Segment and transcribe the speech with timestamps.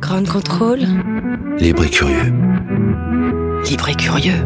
[0.00, 0.80] Grand contrôle.
[1.58, 2.32] Libre et curieux.
[3.68, 4.44] Libre et curieux.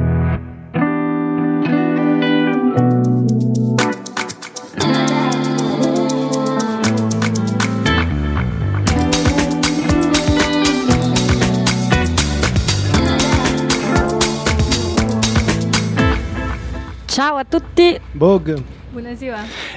[17.08, 17.98] Ciao a tutti.
[18.14, 18.56] Bog.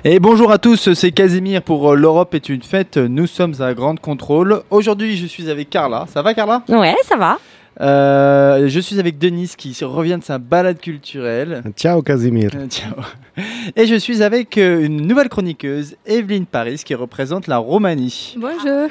[0.03, 2.97] Et bonjour à tous, c'est Casimir pour euh, L'Europe est une fête.
[2.97, 4.61] Nous sommes à Grande Contrôle.
[4.71, 6.05] Aujourd'hui, je suis avec Carla.
[6.11, 6.63] Ça va, Carla?
[6.67, 7.37] Ouais, ça va.
[7.81, 11.61] Euh, Je suis avec Denis qui revient de sa balade culturelle.
[11.75, 12.49] Ciao Casimir.
[12.55, 12.93] Euh, ciao.
[13.75, 18.35] Et je suis avec euh, une nouvelle chroniqueuse, Evelyne Paris, qui représente la Roumanie.
[18.37, 18.87] Bonjour.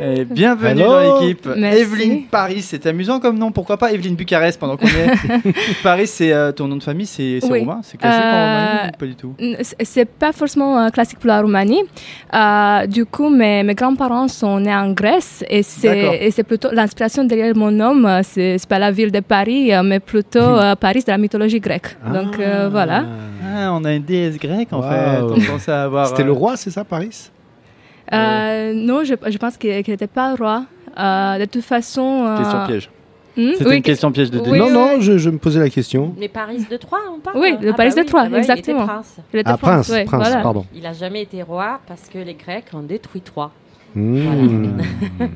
[0.00, 0.90] Et bienvenue Hello.
[0.90, 1.46] dans l'équipe.
[1.46, 3.52] Evelyne Paris, c'est amusant comme nom.
[3.52, 7.38] Pourquoi pas Evelyne Bucarest pendant qu'on est Paris, c'est euh, ton nom de famille, c'est
[7.44, 7.60] Oui.
[7.60, 9.34] roumain, c'est classique en Euh, Roumanie ou pas du tout
[9.82, 11.82] C'est pas forcément euh, classique pour la Roumanie.
[12.34, 17.54] Euh, du coup, mes, mes grands-parents sont nés en Grèce et c'est plutôt l'inspiration derrière
[17.54, 18.02] mon nom.
[18.06, 21.60] euh, C'est pas la ville de Paris, euh, mais plutôt euh, Paris de la mythologie
[21.60, 21.96] grecque.
[22.12, 23.04] Donc euh, voilà.
[23.54, 24.82] Ah, on a une déesse grecque en Wow.
[24.90, 25.22] fait.
[25.22, 26.06] On pensait avoir.
[26.08, 27.30] C'était euh, le roi, c'est ça, Paris?
[28.12, 30.64] Euh, non, je, je pense qu'il qu'il n'était pas roi.
[30.98, 32.24] Euh, de toute façon.
[32.26, 32.90] euh, Question piège.
[33.36, 34.58] hmm, C'était oui, une question piège de Oui.
[34.58, 36.14] Non, oui, non, je, je me posais la question.
[36.18, 38.38] Mais Paris de Troyes, on parle Oui, le Ah Paris bah de Troyes, ah bah,
[38.38, 38.78] exactement.
[38.80, 39.16] Il était prince.
[39.32, 40.42] il était Ah, prince, ouais, prince, voilà.
[40.42, 40.66] pardon.
[40.74, 43.22] Il a jamais été roi parce que les Grecs ont détruit
[43.94, 44.78] Hmm.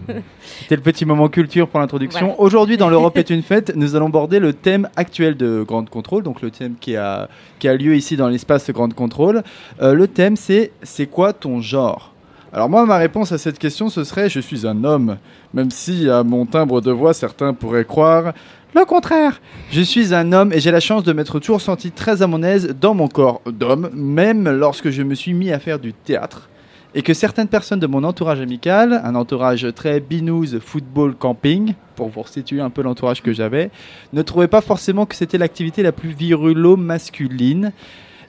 [0.63, 2.27] C'était le petit moment culture pour l'introduction.
[2.27, 2.41] Voilà.
[2.41, 6.23] Aujourd'hui, dans l'Europe est une fête, nous allons aborder le thème actuel de Grande Contrôle,
[6.23, 9.43] donc le thème qui a, qui a lieu ici dans l'espace Grande Contrôle.
[9.83, 12.13] Euh, le thème, c'est c'est quoi ton genre?
[12.53, 15.19] Alors moi, ma réponse à cette question, ce serait je suis un homme,
[15.53, 18.33] même si à mon timbre de voix, certains pourraient croire
[18.75, 19.41] le contraire.
[19.71, 22.43] Je suis un homme et j'ai la chance de m'être toujours senti très à mon
[22.43, 26.49] aise dans mon corps d'homme, même lorsque je me suis mis à faire du théâtre
[26.97, 32.09] et que certaines personnes de mon entourage amical, un entourage très binouze, football, camping, pour
[32.09, 33.71] vous situer un peu l'entourage que j'avais,
[34.15, 37.73] ne trouvaient pas forcément que c'était l'activité la plus virulo-masculine.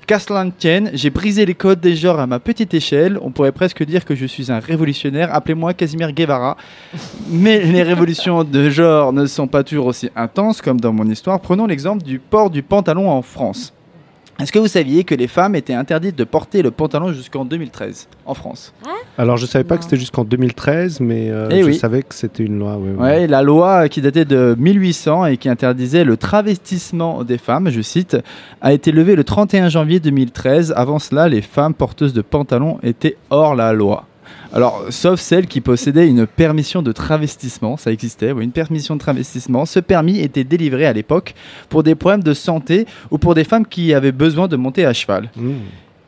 [0.06, 3.18] Qu'à cela ne tienne, j'ai brisé les codes des genres à ma petite échelle.
[3.22, 5.34] On pourrait presque dire que je suis un révolutionnaire.
[5.34, 6.58] Appelez-moi Casimir Guevara.
[7.30, 11.40] Mais les révolutions de genre ne sont pas toujours aussi intenses comme dans mon histoire.
[11.40, 13.74] Prenons l'exemple du port du pantalon en France.
[14.40, 18.08] Est-ce que vous saviez que les femmes étaient interdites de porter le pantalon jusqu'en 2013
[18.26, 18.74] en France?
[19.18, 19.80] Alors, je savais pas Non.
[19.80, 21.76] que c'était jusqu'en 2013, mais euh, Eh je oui.
[21.76, 22.78] savais que c'était une loi.
[22.78, 22.92] ouais.
[23.02, 27.82] Ouais, la loi qui datait de 1800 et qui interdisait le travestissement des femmes, je
[27.82, 28.18] cite,
[28.62, 30.74] a été levée le 31 janvier 2013.
[30.76, 34.06] Avant cela, les femmes porteuses de pantalons étaient hors la loi.
[34.54, 39.00] Alors, sauf celles qui possédaient une permission de travestissement, ça existait, oui, une permission de
[39.00, 39.66] travestissement.
[39.66, 41.36] Ce permis était délivré à l'époque
[41.70, 44.94] pour des problèmes de santé ou pour des femmes qui avaient besoin de monter à
[44.94, 45.30] cheval.
[45.36, 45.56] Hmm.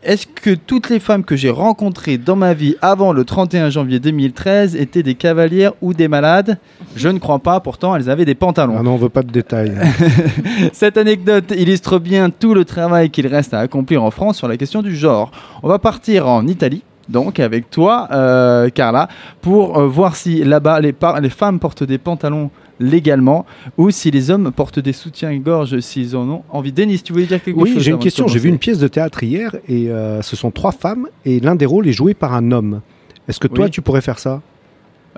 [0.01, 3.99] Est-ce que toutes les femmes que j'ai rencontrées dans ma vie avant le 31 janvier
[3.99, 6.57] 2013 étaient des cavalières ou des malades?
[6.95, 8.77] Je ne crois pas, pourtant elles avaient des pantalons.
[8.79, 9.75] Ah non, on veut pas de détails.
[10.71, 14.55] Cette anecdote illustre bien tout le travail qu'il reste à accomplir en France sur la
[14.55, 15.31] question du genre.
[15.63, 16.81] On va partir en Italie.
[17.09, 19.09] Donc avec toi, euh, Carla,
[19.41, 20.93] pour euh, voir si là-bas les,
[21.29, 23.45] femmes portent des pantalons légalement
[23.77, 26.71] ou si les hommes portent des soutiens-gorge s'ils en ont envie.
[26.71, 28.27] Denis, tu voulais dire quelque chose oui, j'ai une question.
[28.27, 31.55] J'ai vu une pièce de théâtre hier et euh, ce sont trois femmes et l'un
[31.55, 32.81] des rôles est joué par un homme.
[33.27, 33.71] Est-ce que toi, Oui.
[33.71, 34.41] tu pourrais faire ça?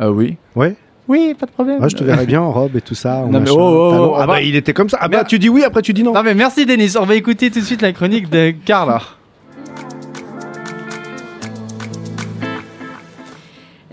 [0.02, 0.38] Oui.
[0.56, 0.76] Ouais.
[1.08, 1.80] Oui, pas de problème.
[1.82, 3.26] Ah, je te verrais bien en robe et tout ça.
[3.30, 4.98] Non, mais oh, oh, oh, ah bah il était comme ça.
[5.02, 6.14] Ah bah tu dis oui, après tu dis non.
[6.14, 9.02] Non mais merci Denis, on va écouter tout de suite la chronique de Carla.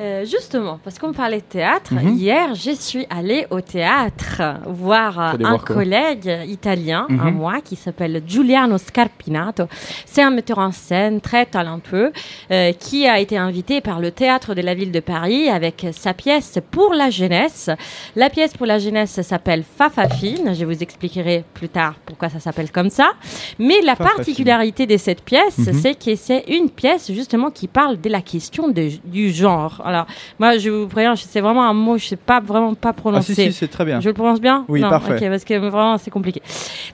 [0.01, 2.15] Euh, justement, parce qu'on parlait de théâtre, Mhm.
[2.17, 7.21] hier, je suis allée au théâtre voir euh, un collègue italien Mhm.
[7.21, 9.65] à moi qui s'appelle Giuliano Scarpinato.
[10.07, 12.13] C'est un metteur en scène très talentueux
[12.53, 16.15] euh, qui a été invité par le théâtre de la ville de Paris avec sa
[16.15, 17.69] pièce pour la jeunesse.
[18.15, 20.55] La pièce pour la jeunesse s'appelle Fafafine.
[20.55, 23.11] Je vous expliquerai plus tard pourquoi ça s'appelle comme ça.
[23.59, 24.17] Mais la Fafafine.
[24.19, 25.73] particularité de cette pièce, Mhm.
[25.73, 29.83] c'est que c'est une pièce justement qui parle de la question de- du genre.
[29.89, 30.07] Alors,
[30.39, 33.35] moi, je vous préviens, c'est vraiment un mot, je sais pas vraiment pas Ah prononcer.
[33.35, 34.01] si si, c'est très bien.
[34.01, 35.29] Je le prononce bien Oui, non, parfait.
[35.29, 36.43] Parce que vraiment, c'est compliqué.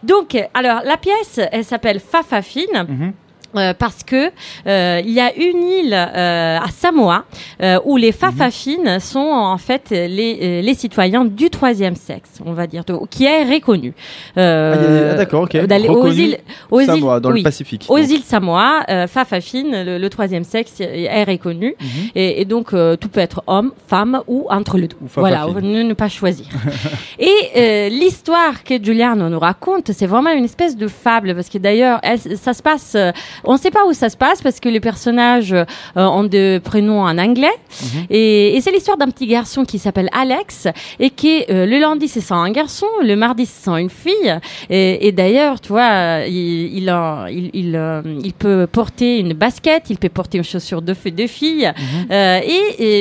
[0.03, 2.87] Donc, alors, la pièce, elle s'appelle Fafafine.
[2.89, 3.13] Mhm.
[3.57, 4.31] Euh, parce que
[4.67, 7.25] euh, il y a une île euh, à Samoa
[7.63, 12.53] euh, où les Fafafines sont en fait les, euh, les citoyens du troisième sexe, on
[12.53, 13.93] va dire, de- qui est reconnu.
[14.39, 15.57] Euh, Ah, ah, d'accord, ok.
[15.67, 16.39] d'aller aux îles,
[16.71, 18.11] aux îles- Samoa, dans le oui, Pacifique, Aux donc.
[18.11, 21.87] îles Samoa, euh, Fafafine, le, le troisième sexe est reconnu, Mhm.
[22.15, 24.97] et, et donc euh, tout peut être homme, femme ou entre les deux.
[25.17, 26.47] Voilà, ne, ne pas choisir.
[27.19, 31.59] Et euh, l'histoire que Giuliano nous raconte, c'est vraiment une espèce de fable, parce que
[31.59, 32.01] d'ailleurs,
[32.41, 33.13] ça se passe, euh,
[33.47, 35.65] on ne sait pas où ça se passe, parce que les personnages euh,
[35.97, 37.53] ont des prénoms en anglais.
[38.11, 40.69] Et, et c'est l'histoire d'un petit garçon qui s'appelle Alex,
[41.01, 44.39] et qui, euh, le lundi, se sent un garçon, le mardi, se sent une fille.
[44.71, 49.33] Et, et d'ailleurs, tu vois, il, il, a- il, il, euh, il peut porter une
[49.35, 51.71] basket, il peut porter une chaussure de, de fille.
[52.11, 53.01] Euh, et,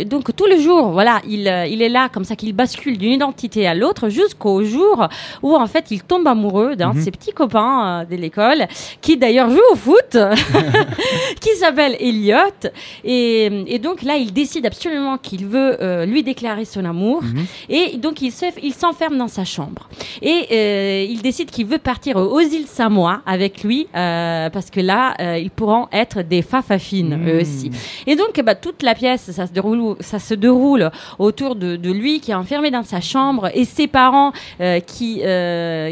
[0.00, 1.40] et, donc, tous les jours, voilà, il,
[1.70, 5.08] il est là, comme ça, qu'il bascule d'une identité à l'autre, jusqu'au jour
[5.42, 7.02] où, en fait, il tombe amoureux d'un de Mhm.
[7.04, 8.66] ses petits copains euh, de l'école,
[9.00, 10.16] qui d'ailleurs joue au foot,
[11.40, 12.36] qui s'appelle Elliot.
[13.04, 17.22] Et, et donc, là, il décide absolument qu'il veut euh, lui déclarer son amour.
[17.68, 19.88] Et donc, il se- il s'enferme dans sa chambre.
[20.22, 24.80] Et euh, il décide qu'il veut partir aux îles Samoa avec lui, euh, parce que
[24.80, 27.70] là, ils pourront être des fafafines, eux aussi.
[28.06, 31.90] Et donc, bah, toute la pièce, ça se déroule, ça se déroule autour de, de
[31.92, 34.32] lui qui est enfermé dans sa chambre et ses parents
[34.86, 35.22] qui,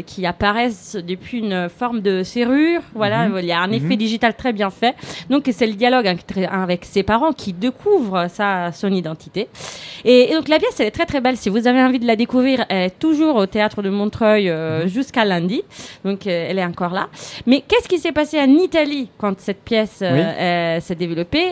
[0.05, 2.81] qui apparaissent depuis une forme de serrure.
[2.93, 3.37] Voilà, Mhm.
[3.39, 4.05] il y a un effet Mhm.
[4.05, 4.95] digital très bien fait.
[5.29, 9.47] Donc, c'est le dialogue avec, ses parents qui découvrent sa, son identité.
[10.05, 11.37] Et, et donc, la pièce, elle est très très belle.
[11.37, 14.87] Si vous avez envie de la découvrir, elle est toujours au théâtre de Montreuil euh,
[14.87, 15.61] jusqu'à lundi.
[16.05, 17.07] Donc, euh, elle est encore là.
[17.45, 20.81] Mais qu'est-ce qui s'est passé en Italie quand cette pièce euh, Oui.
[20.81, 21.47] s'est développée?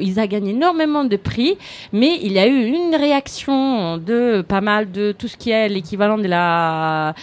[0.00, 1.56] Ils ont gagné énormément de prix,
[1.92, 5.68] mais il y a eu une réaction de pas mal de tout ce qui est
[5.68, 7.14] l'équivalent de la.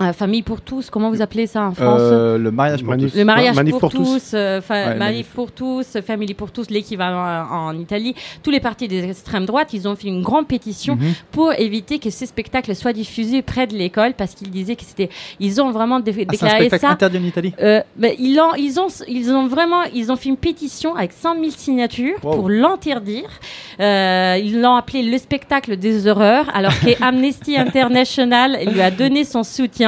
[0.00, 2.96] Euh, euh, famille pour tous, comment vous appelez ça en France Euh, le mariage pour
[2.96, 3.14] tous.
[3.14, 4.04] le mariage Manif pour, pour tous.
[4.04, 5.26] tous, euh, fa- Ouais, manif manif.
[5.28, 8.14] pour tous, family pour tous, l'équivalent en, en Italie.
[8.42, 11.12] Tous les partis des extrêmes droites, ils ont fait une grande pétition Mhm.
[11.30, 15.10] pour éviter que ces spectacles soient diffusés près de l'école parce qu'ils disaient que c'était,
[15.38, 16.90] ils ont vraiment dé- Ah, c'est un déclaré spectacle ça.
[16.90, 20.28] interdit en Italie Euh, ben, ils, ont, ils, ont, ils ont vraiment ils ont fait
[20.28, 22.34] une pétition avec 100 000 signatures Wow.
[22.34, 23.28] pour l'interdire.
[23.80, 29.24] Euh, ils l'ont appelé le spectacle des horreurs, alors que Amnesty International lui a donné
[29.24, 29.83] son soutien.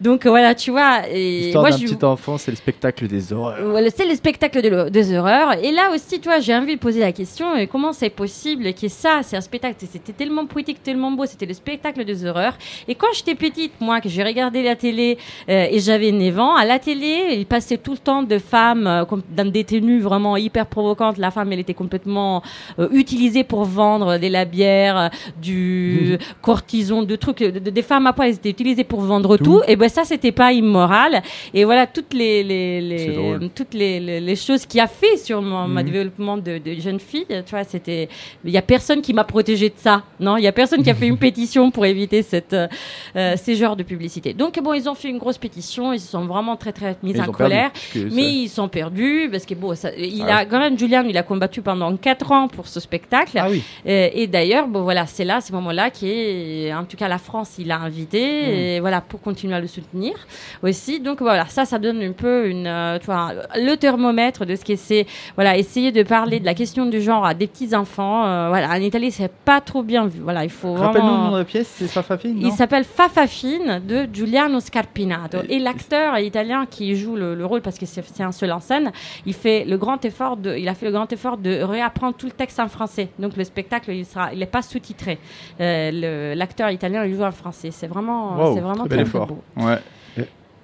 [0.00, 1.08] Donc euh, voilà, tu vois.
[1.10, 3.56] Et L'histoire moi, d'un je- petit enfant, c'est le spectacle des horreurs.
[3.64, 5.52] voilà, c'est le spectacle de des horreurs.
[5.64, 8.72] Et là aussi, tu vois, j'ai envie de poser la question euh, comment c'est possible
[8.74, 12.54] que ça, c'est un spectacle, c'était tellement poétique, tellement beau, c'était le spectacle des horreurs.
[12.88, 15.18] Et quand j'étais petite, moi, que j'ai regardé la télé
[15.48, 18.86] euh, et j'avais 9 ans, à la télé, il passait tout le temps de femmes
[18.86, 19.04] euh,
[19.34, 21.18] dans des tenues vraiment hyper provocantes.
[21.18, 22.42] La femme, elle était complètement
[22.78, 25.10] euh, utilisée pour vendre des labières,
[25.42, 29.25] du cortison, de trucs, de- de- des femmes à poil, elles étaient utilisées pour vendre
[29.36, 29.62] tout.
[29.66, 31.22] Et ben ça, c'était pas immoral.
[31.54, 35.82] Et voilà toutes les, toutes les, les- les choses qui a fait sur mon, ma
[35.82, 35.90] Mhm.
[35.90, 37.26] développement de, de jeune fille.
[37.28, 38.08] Tu vois, c'était,
[38.44, 40.02] il y a personne qui m'a protégée de ça.
[40.20, 42.68] Non, il y a personne qui a fait une pétition pour éviter cette, euh,
[43.16, 44.32] euh, ces genres de publicité.
[44.34, 45.92] Donc bon, ils ont fait une grosse pétition.
[45.92, 47.70] Ils se sont vraiment très très mis en perdu, colère.
[47.94, 51.16] Mais ils sont perdus parce que bon, ça, il Ah a quand même Julian, il
[51.16, 53.38] a combattu pendant 4 ans pour ce spectacle.
[53.38, 53.62] Ah oui.
[53.84, 57.18] Et d'ailleurs, bon voilà, c'est là, à ce moment-là, qui est, en tout cas, la
[57.18, 58.50] France, il l'a invité, Mm.
[58.50, 60.14] et voilà, pour continuer à le soutenir
[60.62, 61.00] aussi.
[61.00, 64.64] Donc voilà, ça, ça donne un peu une, euh, tu vois, le thermomètre de ce
[64.64, 68.26] que c'est, voilà, essayer de parler de la question du genre à des petits enfants.
[68.26, 70.20] euh, voilà, en Italie, c'est pas trop bien vu.
[70.22, 71.32] Voilà, il faut Rappelle-nous le nom vraiment.
[71.34, 75.38] de la pièce, c'est Fafafine Il s'appelle Fafafine de Giuliano Scarpinato.
[75.48, 78.60] Et l'acteur italien qui joue le, le rôle, parce que c'est c'est un seul en
[78.60, 78.92] scène,
[79.24, 82.26] il, fait le grand effort de, il a fait le grand effort de réapprendre tout
[82.26, 83.08] le texte en français.
[83.18, 85.18] Donc le spectacle, il sera, il n'est pas sous-titré.
[85.60, 87.70] Euh, le- L'acteur italien, il joue en français.
[87.70, 89.04] C'est vraiment, Wow, c'est vraiment très très,
[89.56, 89.78] Ouais.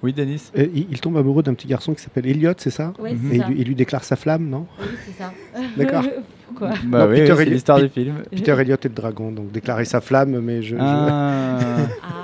[0.01, 2.91] Oui, Denis Et il, il tombe amoureux d'un petit garçon qui s'appelle Elliot, c'est ça
[2.99, 3.47] Oui, Et c'est ça.
[3.47, 5.31] lui- il lui déclare sa flamme, non Oui, c'est ça.
[5.77, 6.03] D'accord.
[6.49, 8.15] Pourquoi Bah oui, oui, c'est l'histoire du film.
[8.29, 10.75] Peter Elliot et le dragon, donc déclarer sa flamme, mais je.
[10.75, 11.57] je- Ah.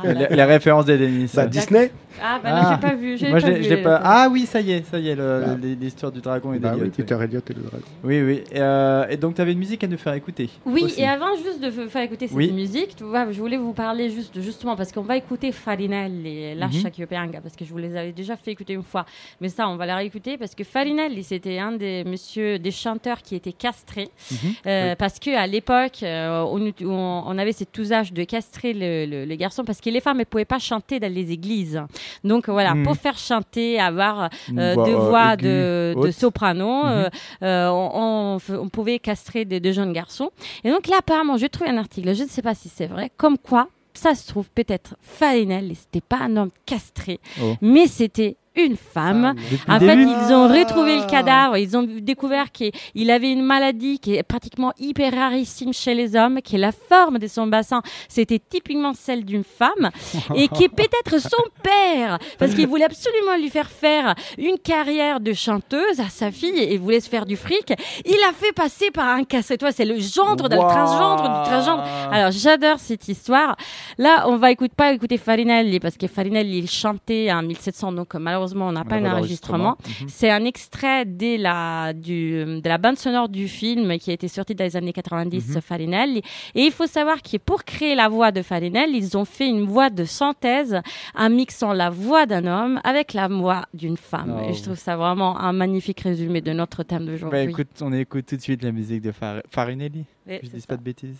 [0.03, 1.31] Ah, les, les références des Denis.
[1.33, 1.89] Bah, Disney
[2.21, 3.17] Ah, bah non, j'ai pas vu.
[3.17, 3.83] j'ai Moi, pas vu les.
[3.85, 5.55] Ah oui, ça y est, ça y est, Bah.
[5.61, 6.85] l'histoire du dragon et Bah d'Eliot.
[6.85, 7.85] oui, Peter Elliot et le dragon.
[8.03, 8.43] Oui, oui.
[8.51, 10.49] Et, euh, et donc, tu avais une musique à nous faire écouter.
[10.65, 11.01] Oui, aussi.
[11.01, 12.51] et avant juste de faire écouter cette Oui.
[12.51, 16.87] musique, tu vois, je voulais vous parler juste justement parce qu'on va écouter Farinelli, Lascia
[16.89, 16.91] Mhm.
[16.91, 19.05] che io pianga, parce que je vous les avais déjà fait écouter une fois.
[19.41, 23.21] Mais ça, on va la réécouter parce que Farinelli, c'était un des monsieur, des chanteurs
[23.21, 24.09] qui était castré.
[24.31, 24.37] Mhm.
[24.67, 24.95] Euh, Oui.
[24.97, 29.79] Parce qu'à l'époque, euh, on, avait cet usage de castrer le, le- le garçon parce
[29.81, 31.81] que les femmes ne pouvaient pas chanter dans les églises.
[32.23, 37.09] Donc voilà, pour faire chanter, avoir euh, deux euh, voix aiguë, de, soprano, euh,
[37.43, 40.31] euh, on, on f- on pouvait castrer des, des jeunes garçons.
[40.63, 43.11] Et donc là, apparemment, j'ai trouvé un article, je ne sais pas si c'est vrai,
[43.17, 47.55] comme quoi ça se trouve peut-être Farinelli, c'était pas un homme castré, Oh.
[47.61, 49.35] mais c'était une femme.
[49.51, 50.09] Depuis En fait, début.
[50.09, 51.57] ils ont retrouvé le cadavre.
[51.57, 56.41] Ils ont découvert qu'il avait une maladie qui est pratiquement hyper rarissime chez les hommes,
[56.41, 57.81] qui est la forme de son bassin.
[58.07, 59.89] C'était typiquement celle d'une femme
[60.35, 65.19] et qui est peut-être son père, parce qu'il voulait absolument lui faire faire une carrière
[65.19, 67.73] de chanteuse à sa fille et voulait se faire du fric.
[68.05, 69.71] Il a fait passer par un casse-toi.
[69.71, 71.83] C'est le gendre, dans le transgendre du transgendre.
[72.11, 73.55] Alors, j'adore cette histoire.
[73.97, 78.15] Là, on va écouter, pas écouter Farinelli parce que Farinelli il chantait en 1700, donc
[78.15, 78.19] euh,
[78.55, 79.77] malheureusement on n'a pas d'enregistrement.
[80.01, 80.07] Mhm.
[80.09, 84.27] C'est un extrait de la, du, de la bande sonore du film qui a été
[84.27, 85.61] sorti dans les années 90, Mhm.
[85.61, 86.21] Farinelli.
[86.55, 89.63] Et il faut savoir que pour créer la voix de Farinelli, ils ont fait une
[89.65, 90.79] voix de synthèse
[91.15, 94.39] en mixant la voix d'un homme avec la voix d'une femme.
[94.43, 94.49] Oh.
[94.49, 97.39] Et je trouve ça vraiment un magnifique résumé de notre thème Bah, d'aujourd'hui.
[97.41, 100.05] écoute, on écoute tout de suite la musique de Far- Farinelli.
[100.27, 100.67] Oui, Je dis ça.
[100.67, 101.17] pas de bêtises.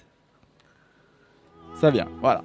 [1.79, 2.43] Ça vient, voilà.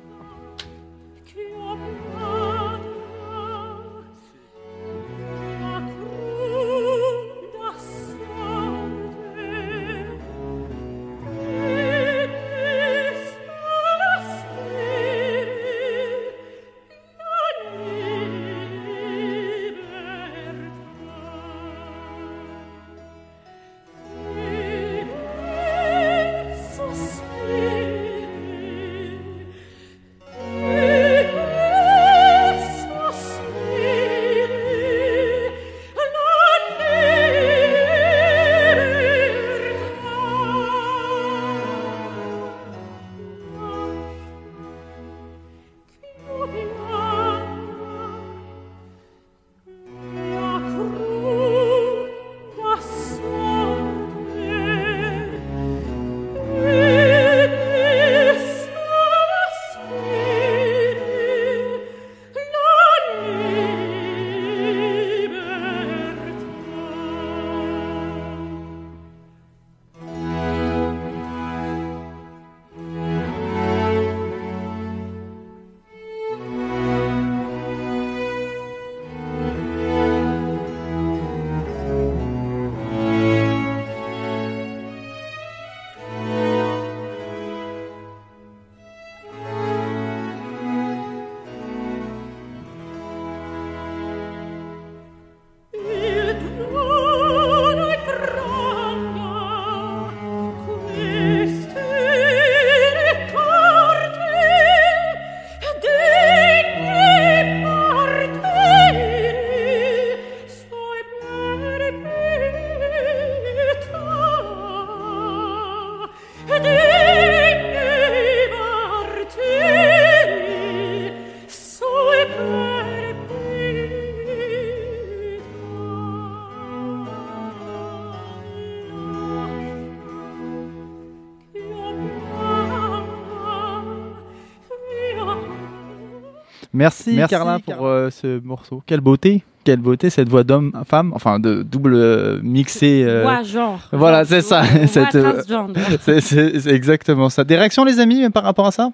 [136.85, 137.89] Merci, Merci, Carla pour Carla.
[137.89, 138.83] euh, ce morceau.
[138.87, 143.03] Quelle beauté, quelle beauté cette voix d'homme, femme, enfin de double euh, mixée.
[143.07, 143.81] euh, Voix genre.
[143.93, 144.63] Voilà, Genre, c'est ça.
[145.15, 145.81] euh, transgender.
[146.03, 147.43] c'est- c'est c'est exactement ça.
[147.45, 148.91] Des réactions, les amis, par rapport à ça?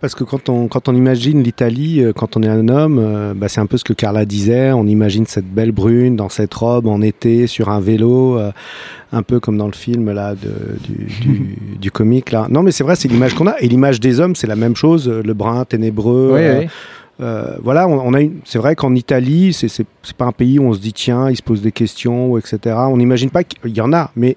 [0.00, 3.34] Parce que quand on, quand on imagine l'Italie, euh, quand on est un homme, euh,
[3.36, 4.72] bah, c'est un peu ce que Carla disait.
[4.72, 8.50] On imagine cette belle brune dans cette robe en été sur un vélo, euh,
[9.12, 12.48] un peu comme dans le film là de, du, du, du comique là.
[12.50, 13.54] Non, mais c'est vrai, c'est l'image qu'on a.
[13.60, 15.08] Et l'image des hommes, c'est la même chose.
[15.08, 16.32] Le brun ténébreux.
[16.34, 16.66] Oui,
[17.20, 18.40] euh, euh, voilà, on, on a une.
[18.44, 21.30] C'est vrai qu'en Italie, c'est c'est c'est pas un pays où on se dit tiens,
[21.30, 22.76] il se pose des questions, etc.
[22.88, 24.36] On n'imagine pas qu'il y en a, mais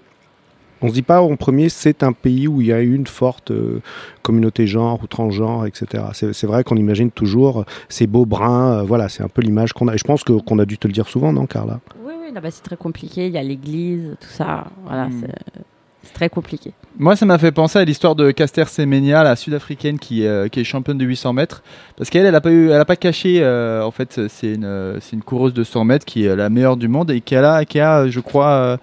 [0.82, 3.52] on se dit pas en premier, c'est un pays où il y a une forte
[3.52, 3.82] euh,
[4.22, 6.06] communauté genre ou transgenre, etc.
[6.14, 8.80] C'est c'est vrai qu'on imagine toujours ces beaux bruns.
[8.80, 9.96] euh, voilà, c'est un peu l'image qu'on a.
[9.96, 11.82] Et je pense que- qu'on a dû te le dire souvent, non, Carla?
[12.06, 13.28] Oui, oui, non, bah, c'est très compliqué.
[13.28, 14.68] Il y a l'église, tout ça.
[14.86, 15.22] Voilà, Hmm.
[15.22, 15.62] c'est-
[16.04, 16.72] c'est très compliqué.
[16.98, 20.64] Moi, ça m'a fait penser à l'histoire de Caster Semenya, la sud-africaine qui, euh, est
[20.64, 21.62] championne de 800 mètres.
[21.98, 23.40] Parce qu'elle, elle a pas elle a pas caché.
[23.42, 26.78] euh, en fait, c'est une, euh, une coureuse de 100 mètres qui est la meilleure
[26.78, 28.78] du monde et qui a, qui a, je crois,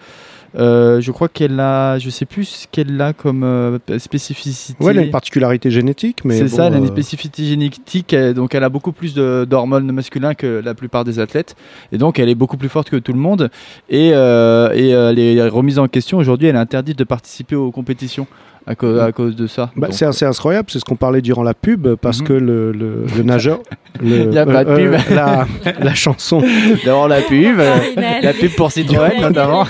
[0.57, 4.83] euh, euh, je crois qu'elle a, je sais plus ce qu'elle a comme euh, spécificité.
[4.83, 7.45] Ouais, elle a une particularité génétique, mais C'est bon, ça, elle a une euh, spécificité
[7.45, 11.57] génétique, euh, donc elle a beaucoup plus d'hormones masculins que la plupart des athlètes,
[11.93, 13.51] et donc elle est beaucoup plus forte que tout le monde.
[13.89, 17.57] Et, euh, et euh, elle est remise en question aujourd'hui, elle est interdite de participer
[17.57, 18.27] aux compétitions
[18.67, 19.71] à, cause à cause de ça.
[19.77, 22.27] Bah, c'est c'est incroyable, c'est ce qu'on parlait durant la pub, parce Mhm.
[22.27, 23.61] que le, le, le nageur.
[24.03, 25.15] le- Il y a pas de euh, pub.
[25.15, 25.47] la,
[25.81, 26.43] la chanson.
[26.85, 28.23] D'abord la pub, euh, Farinelli.
[28.25, 29.65] la pub pour Citroën notamment.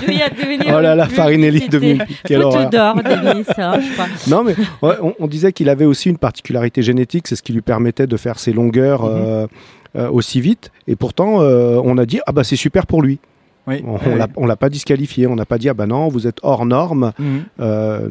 [0.67, 2.15] Oh là là, Farinelli de publicité.
[2.25, 4.05] Quelle d'or, Denis, ça, je crois.
[4.27, 7.53] Non, mais ouais, on, on disait qu'il avait aussi une particularité génétique, c'est ce qui
[7.53, 9.03] lui permettait de faire ses longueurs.
[9.03, 9.11] Mhm.
[9.15, 9.47] euh,
[9.95, 10.69] euh, aussi vite.
[10.87, 13.19] Et pourtant, euh, on a dit ah bah c'est super pour lui.
[13.67, 13.83] Oui.
[13.85, 14.47] On, ouais.
[14.47, 15.27] l'a- pas disqualifié.
[15.27, 17.11] On n'a pas dit ah bah non, vous êtes hors norme.
[17.19, 17.43] Mhm.
[17.59, 18.07] Euh,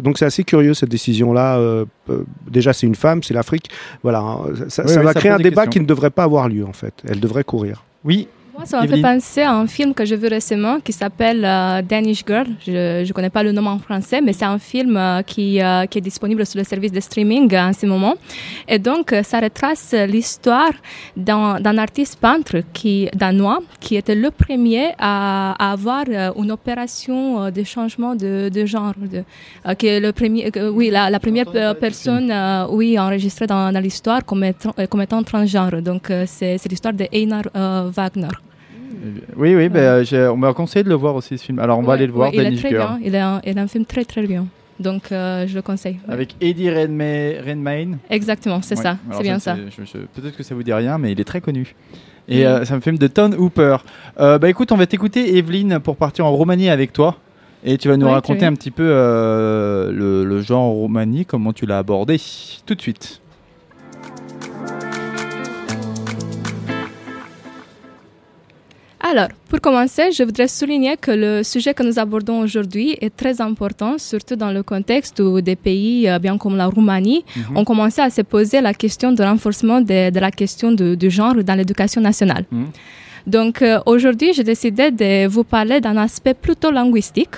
[0.00, 1.58] donc c'est assez curieux cette décision-là.
[1.58, 3.68] Euh, euh, déjà, c'est une femme, c'est l'Afrique.
[4.02, 4.38] Voilà, hein.
[4.68, 5.70] ça, Oui, ça oui, va ça créer un débat questions.
[5.70, 6.94] qui ne devrait pas avoir lieu en fait.
[7.08, 7.84] Elle devrait courir.
[8.04, 11.42] Oui, Moi, ça m'a fait penser à un film que j'ai vu récemment qui s'appelle
[11.42, 12.46] euh, Danish Girl.
[12.66, 15.86] Je ne connais pas le nom en français, mais c'est un film euh, qui, euh,
[15.86, 18.14] qui est disponible sur le service de streaming euh, en ce moment.
[18.68, 20.72] Et donc, euh, ça retrace l'histoire
[21.16, 26.52] d'un d'un artiste peintre qui, danois qui était le premier à, à avoir euh, une
[26.52, 28.92] opération euh, de changement de, de genre.
[28.98, 29.24] De,
[29.66, 33.46] euh, qui est le premier, que- oui, la, la première euh, personne euh, oui, enregistrée
[33.46, 35.80] dans, dans l'histoire comme, étant- euh, comme étant transgenre.
[35.80, 38.28] Donc, euh, c'est c'est l'histoire de Einar euh, Wagner.
[39.36, 39.68] Oui, oui.
[39.68, 41.58] ben, j'ai- on m'a conseillé de le voir aussi ce film.
[41.58, 42.98] Alors on va aller le voir, il bien.
[43.02, 44.46] Il est, un, il est un film très très bien.
[44.80, 45.98] Donc euh, je le conseille.
[46.08, 46.14] ouais.
[46.14, 47.36] Avec Eddie Redmayne.
[47.46, 47.98] Redmayne.
[48.10, 48.82] Exactement, c'est Ouais.
[48.82, 48.96] ça.
[49.12, 49.54] C'est bien ça.
[50.14, 51.74] Peut-être que ça vous dit rien, mais il est très connu.
[52.28, 53.76] Et euh, c'est un film de Tom Hooper.
[54.20, 57.16] Euh, bah écoute, on va t'écouter, Evelyne, pour partir en Roumanie avec toi.
[57.64, 61.24] Et tu vas nous Ouais, raconter un petit peu euh, le, le genre en Roumanie,
[61.26, 62.20] comment tu l'as abordé.
[62.66, 63.20] Tout de suite.
[69.12, 73.42] Alors, pour commencer, je voudrais souligner que le sujet que nous abordons aujourd'hui est très
[73.42, 77.56] important, surtout dans le contexte où des pays, euh, bien comme la Roumanie, Mhm.
[77.58, 81.34] ont commencé à se poser la question de renforcement de, de la question du genre
[81.48, 82.44] dans l'éducation nationale.
[82.50, 82.66] Mhm.
[83.26, 87.36] Donc, euh, aujourd'hui, j'ai décidé de vous parler d'un aspect plutôt linguistique.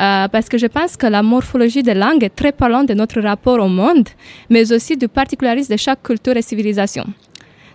[0.00, 3.20] euh, parce que je pense que la morphologie des langues est très parlante de notre
[3.20, 4.06] rapport au monde,
[4.48, 7.04] mais aussi du particularisme de chaque culture et civilisation.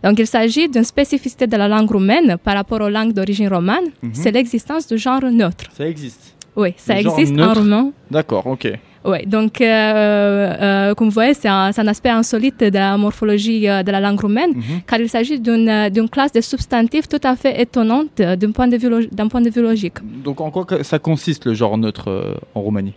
[0.03, 3.85] Donc, il s'agit d'une spécificité de la langue roumaine par rapport aux langues d'origine romane,
[4.13, 5.65] c'est l'existence du genre neutre.
[5.77, 6.35] Ça existe.
[6.55, 7.91] Oui, ça Le existe en roumain.
[8.11, 8.67] D'accord, ok.
[9.05, 13.83] Oui, donc, euh, euh, comme vous voyez, c'est un, aspect insolite de la morphologie euh,
[13.83, 14.81] de la langue roumaine, Mhm.
[14.87, 19.09] car il s'agit d'une classe de substantifs tout à fait étonnante d'un point, de vue
[19.29, 19.95] point de vue logique.
[20.23, 22.93] Donc en quoi ça consiste le genre neutre en Roumanie?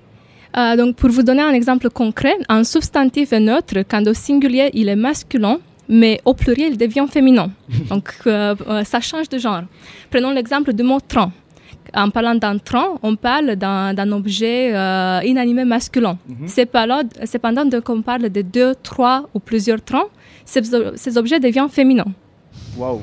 [0.79, 4.89] Donc, pour vous donner un exemple concret, un substantif est neutre quand au singulier il
[4.89, 7.51] est masculin, mais au pluriel il devient féminin.
[7.89, 9.63] donc, euh, euh, ça change de genre.
[10.11, 11.33] Prenons l'exemple du mot train.
[11.95, 16.19] En parlant d'un train, on parle d'un objet euh, inanimé masculin.
[16.47, 20.09] Cependant, cependant, dès qu'on parle de deux, trois ou plusieurs trains,
[20.45, 20.63] ces,
[20.97, 22.13] ces objets deviennent féminins.
[22.77, 23.03] Waouh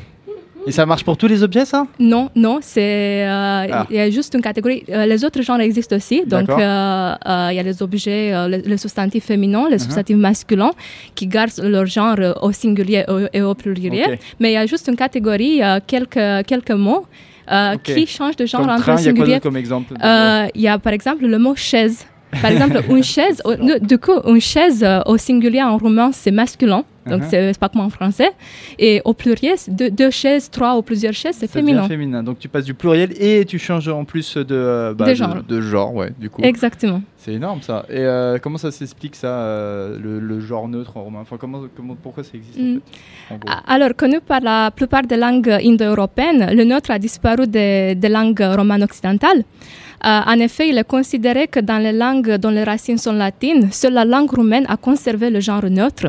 [0.67, 1.85] Et ça marche pour tous les objets, ça?
[1.99, 3.85] Non, non, c'est euh, Ah.
[3.89, 4.83] il y a juste une catégorie.
[4.89, 6.23] Euh, les autres genres existent aussi.
[6.25, 7.15] Donc euh,
[7.51, 9.71] il y a les objets, les, les substantifs féminins, Uh-huh.
[9.71, 10.71] les substantifs masculins
[11.15, 14.17] qui gardent leur genre au singulier et au pluriel.
[14.39, 17.05] Mais il y a juste une catégorie, quelques quelques mots
[17.83, 19.39] qui changent de genre Comme entre train, le il y a quoi singulier.
[19.41, 19.93] comme exemple
[20.55, 22.05] Il y a par exemple le mot chaise.
[22.41, 23.41] Par exemple, une chaise,
[23.81, 27.27] du coup, une chaise au singulier en roumain, c'est masculin, donc Uh-huh.
[27.29, 28.31] c'est c'est pas comme en français.
[28.79, 31.87] Et au pluriel, deux, deux chaises, trois ou plusieurs chaises, c'est féminin.
[31.87, 32.23] féminin.
[32.23, 35.15] Donc tu passes du pluriel et tu changes en plus de, euh, bah, De de,
[35.15, 35.43] genre.
[35.47, 36.41] de genre, ouais, du coup.
[36.43, 37.01] Exactement.
[37.23, 37.85] C'est énorme ça.
[37.89, 41.19] Et euh, comment ça s'explique ça, euh, le, le genre neutre en romain?
[41.21, 42.75] Enfin, comment, comment, pourquoi ça existe Mm.
[42.75, 42.79] en
[43.29, 43.49] fait en gros?
[43.49, 48.09] A- Alors, connu par la plupart des langues indo-européennes, le neutre a disparu des, des
[48.09, 49.43] langues romanes occidentales.
[50.05, 53.71] Euh, en effet, il est considéré que dans les langues dont les racines sont latines,
[53.71, 56.07] seule la langue roumaine a conservé le genre neutre.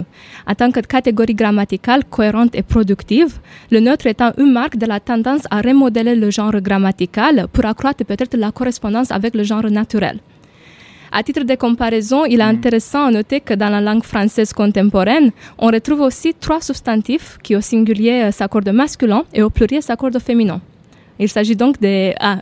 [0.51, 3.39] En tant que catégorie grammaticale cohérente et productive,
[3.71, 8.05] le neutre étant une marque de la tendance à remodeler le genre grammatical pour accroître
[8.05, 10.19] peut-être la correspondance avec le genre naturel.
[11.17, 15.31] À titre de comparaison, il est intéressant à noter que dans la langue française contemporaine,
[15.59, 20.19] on retrouve aussi trois substantifs qui au singulier euh, s'accordent masculin et au pluriel s'accordent
[20.19, 20.61] féminin.
[21.21, 22.13] Il s'agit donc de...
[22.19, 22.39] ah,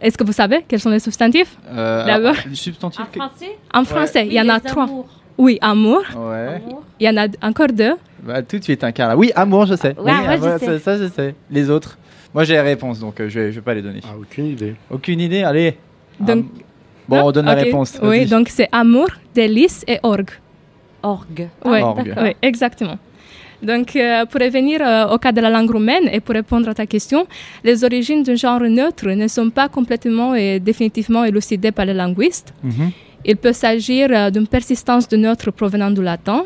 [0.00, 1.54] Est-ce que vous savez quels sont les substantifs?
[1.70, 2.34] Euh, D'abord.
[2.38, 3.50] ah, les substantifs que- français?
[3.74, 4.88] En français, il y en a trois.
[5.36, 6.02] Oui, amour.
[6.16, 6.62] Ouais.
[7.00, 7.94] Il y en a encore deux.
[8.22, 9.16] Bah, tout de suite, un Carla.
[9.18, 9.94] Oui, amour, je sais.
[9.98, 10.66] Ouais, oui, moi, je amour, sais.
[10.66, 11.34] Ça, ça, je sais.
[11.50, 11.98] Les autres
[12.32, 14.00] Moi, j'ai les réponses, donc euh, je, vais, je vais pas les donner.
[14.04, 14.74] Ah, aucune idée.
[14.90, 15.76] Aucune idée Allez.
[16.20, 16.60] Donc, Ah,
[17.08, 17.98] bon, on donne la réponse.
[18.02, 20.30] Oui, donc c'est amour, délice et orgue.
[21.02, 21.48] Orgue.
[21.64, 22.14] Oui, Orgue.
[22.22, 22.98] oui, exactement.
[23.62, 26.74] Donc, euh, pour revenir euh, au cas de la langue roumaine et pour répondre à
[26.74, 27.26] ta question,
[27.62, 32.52] les origines d'un genre neutre ne sont pas complètement et définitivement élucidées par les linguistes.
[32.62, 32.90] Mhm.
[33.24, 36.44] Il peut s'agir euh, d'une persistance de neutre provenant du latin,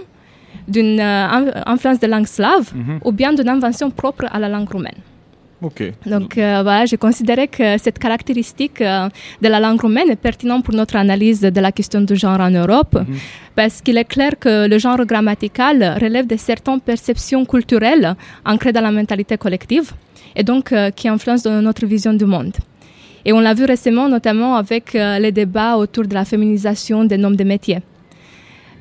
[0.69, 3.01] d'une euh, in- influence de langue slave Mhm.
[3.05, 5.01] ou bien d'une invention propre à la langue roumaine.
[6.07, 9.09] Donc euh, voilà, j'ai considéré que cette caractéristique euh,
[9.43, 12.51] de la langue roumaine est pertinente pour notre analyse de la question du genre en
[12.51, 12.97] Europe,
[13.57, 18.83] parce qu'il est clair que le genre grammatical relève de certaines perceptions culturelles ancrées dans
[18.83, 19.93] la mentalité collective
[20.37, 22.55] et donc euh, qui influencent notre vision du monde.
[23.25, 27.33] Et on l'a vu récemment, notamment avec les débats autour de la féminisation des noms
[27.33, 27.81] de métiers.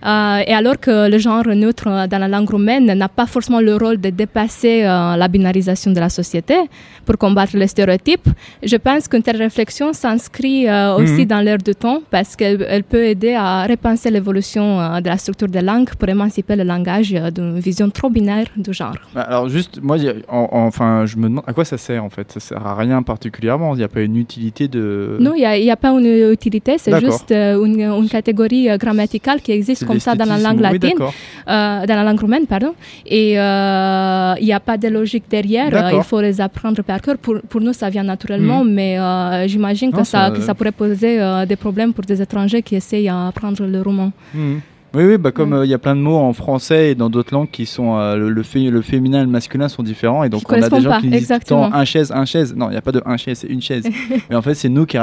[0.05, 3.75] Euh, et alors que le genre neutre dans la langue roumaine n'a pas forcément le
[3.75, 6.55] rôle de dépasser euh, la binarisation de la société
[7.05, 8.27] pour combattre les stéréotypes,
[8.61, 11.25] je pense qu'une telle réflexion s'inscrit euh, aussi Mhm.
[11.25, 15.47] dans l'air du temps parce qu'elle elle peut aider à repenser l'évolution de la structure
[15.47, 18.93] des langues pour émanciper le langage d'une vision trop binaire du genre.
[19.15, 22.09] Bah, alors juste, moi, en- en- enfin, je me demande à quoi ça sert en
[22.09, 22.31] fait.
[22.33, 23.73] Ça sert à rien particulièrement.
[23.73, 25.17] Il n'y a pas une utilité de.
[25.19, 29.85] Non, il n'y a, pas une utilité, c'est juste une, une catégorie grammaticale qui existe
[29.87, 32.73] comme ça dans la langue latine, euh, dans la langue roumaine, pardon.
[33.05, 36.99] Et euh, il n'y a pas de logique derrière, euh, il faut les apprendre par
[37.01, 37.17] cœur.
[37.17, 38.73] Pour, pour nous, ça vient naturellement, Mhm.
[38.77, 42.61] mais euh, j'imagine que ça, que ça pourrait poser euh, des problèmes pour des étrangers
[42.67, 44.11] qui essayent d'apprendre le roumain.
[44.33, 44.59] Mhm.
[44.93, 45.53] Oui, oui, bah comme Mm.
[45.53, 47.97] euh, il y a plein de mots en français et dans d'autres langues qui sont
[47.97, 50.61] euh, le, le, fé- le féminin et le masculin sont différents et donc Qui on
[50.61, 52.55] a des gens pas, qui disent tout un chaise, un chaise.
[52.55, 53.83] Non, il n'y a pas de un chaise, c'est une chaise.
[54.29, 54.97] Mais en fait, c'est nous qui,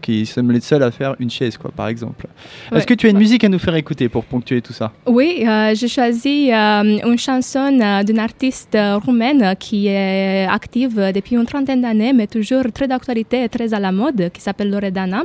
[0.00, 2.26] qui sommes les seuls à faire une chaise, quoi, par exemple.
[2.70, 2.78] Ouais.
[2.78, 4.92] Est-ce que tu as une musique à nous faire écouter pour ponctuer tout ça?
[5.06, 7.70] Oui, euh, j'ai choisi une chanson
[8.06, 13.48] d'une artiste roumaine qui est active depuis une trentaine d'années, mais toujours très d'actualité et
[13.48, 15.22] très à la mode, qui s'appelle Loredana.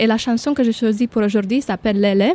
[0.00, 2.32] Et la chanson que j'ai choisie pour aujourd'hui s'appelle Lele.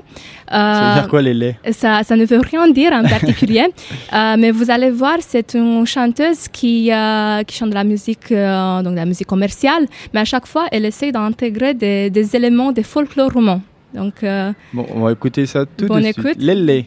[0.90, 1.56] Veut dire quoi, les laits?
[1.72, 3.66] Ça, ça ne veut rien dire en particulier,
[4.14, 8.32] Euh, mais vous allez voir, c'est une chanteuse qui, euh, qui chante de la musique,
[8.32, 12.36] euh, donc de la musique commerciale, mais à chaque fois, elle essaie d'intégrer des, des
[12.36, 13.62] éléments des folklore roumains.
[13.94, 14.16] Donc,
[14.74, 16.18] Bon, on va écouter ça tout de suite.
[16.18, 16.36] écoute.
[16.38, 16.86] Les laits.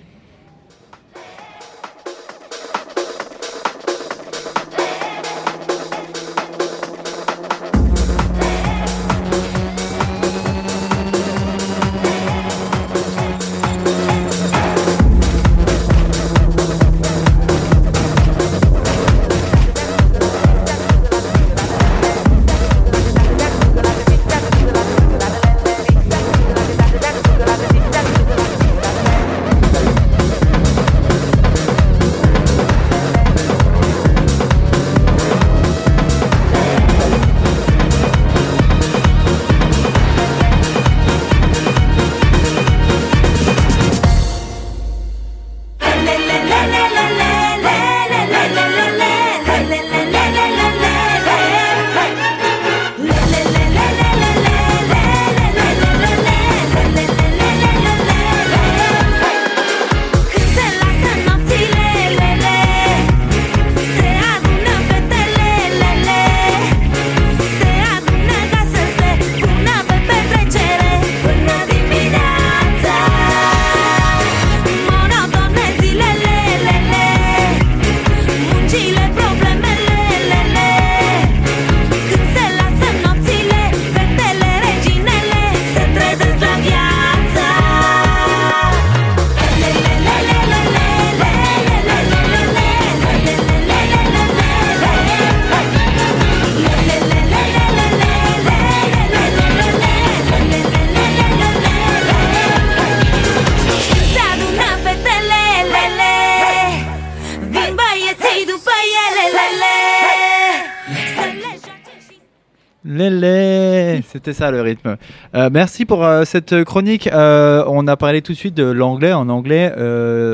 [114.32, 114.96] Ça le rythme.
[115.34, 117.06] Euh, merci pour euh, cette chronique.
[117.06, 119.12] Euh, on a parlé tout de suite de l'anglais.
[119.12, 119.72] En anglais,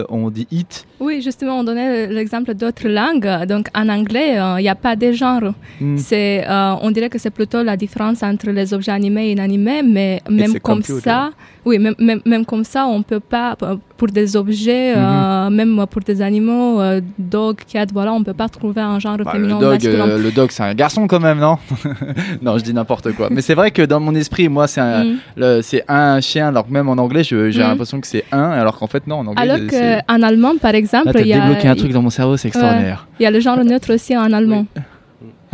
[0.09, 0.87] on dit it.
[1.01, 3.47] Oui, justement, on donnait l'exemple d'autres langues.
[3.47, 5.53] Donc, en anglais, euh, il n'y a pas de genre.
[5.81, 5.97] Mm.
[5.99, 9.83] C'est, euh, on dirait que c'est plutôt la différence entre les objets animés et inanimés,
[9.83, 11.01] mais même comme computer.
[11.01, 11.31] ça,
[11.65, 15.55] oui, même, même, même comme ça, on peut pas, euh, pour des objets, euh, Mhm.
[15.55, 19.31] même pour des animaux, euh, dog, cat, voilà, on peut pas trouver un genre Bah,
[19.33, 21.59] féminin le dog, euh, le dog, c'est un garçon quand même, non?
[22.43, 23.29] Non, je dis n'importe quoi.
[23.31, 25.63] Mais c'est vrai que dans mon esprit, moi, c'est un, Mm.
[25.63, 26.49] c'est un chien.
[26.49, 29.17] Alors que même en anglais, j'ai l'impression que c'est un, alors qu'en fait non.
[29.21, 31.93] En anglais, Alors qu'en allemand, par exemple, Là, t'as il y a, débloqué un truc
[31.93, 33.07] dans mon cerveau, c'est extraordinaire.
[33.19, 34.67] il y a le genre neutre aussi en allemand.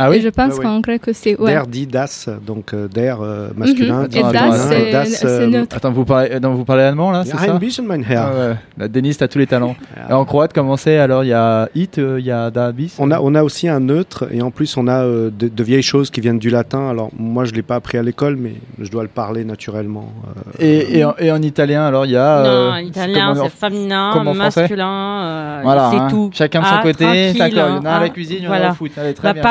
[0.01, 0.63] Ah Et je pense ouais.
[0.63, 1.35] qu'en grec aussi.
[1.35, 1.51] Ouais.
[1.51, 4.05] Der dit das, donc euh, der euh, masculin.
[4.07, 5.75] Dit Et das, c'est das, c'est euh, neutre.
[5.75, 8.29] Attends, vous parlez, euh, non, vous parlez allemand là, c'est ein bisschen, mein Herr.
[8.31, 8.55] Ah ouais.
[8.77, 9.75] La Denise, t'as tous les talents.
[10.09, 12.71] Et en croate, comment c'est Alors, il y a it, euh, il y a da
[12.71, 12.95] bis.
[12.97, 15.63] On a, on a aussi un neutre et en plus on a euh, de, de
[15.63, 16.89] vieilles choses qui viennent du latin.
[16.89, 20.13] Alors moi je l'ai pas appris à l'école mais je dois le parler naturellement.
[20.37, 22.41] euh, Et, et, en, et en italien, alors il y a.
[22.43, 26.07] Non, euh, en italien, c'est féminin, masculin, euh, Voilà, c'est hein.
[26.09, 26.29] tout.
[26.33, 27.33] Chacun de son Ah, côté.
[27.33, 27.99] D'accord, il y en a à hein.
[28.01, 28.91] la cuisine, il y en a au foot.
[28.97, 29.41] Allez, très bien.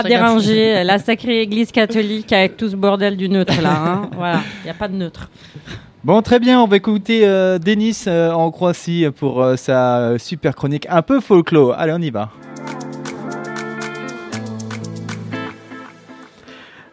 [0.40, 3.70] Déranger la sacrée église catholique avec tout ce bordel du neutre là.
[3.76, 4.10] hein.
[4.16, 5.30] Voilà, il n'y a pas de neutre.
[6.04, 10.18] Bon, très bien, on va écouter euh, Denis euh, en Croatie pour euh, sa euh,
[10.18, 11.74] super chronique un peu folklore.
[11.76, 12.30] Allez, on y va.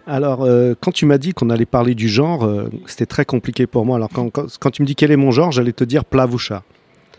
[0.08, 3.66] Alors, euh, quand tu m'as dit qu'on allait parler du genre, euh, c'était très compliqué
[3.66, 3.96] pour moi.
[3.98, 6.64] Alors, quand, quand, quand tu me dis quel est mon genre, j'allais te dire plavusha.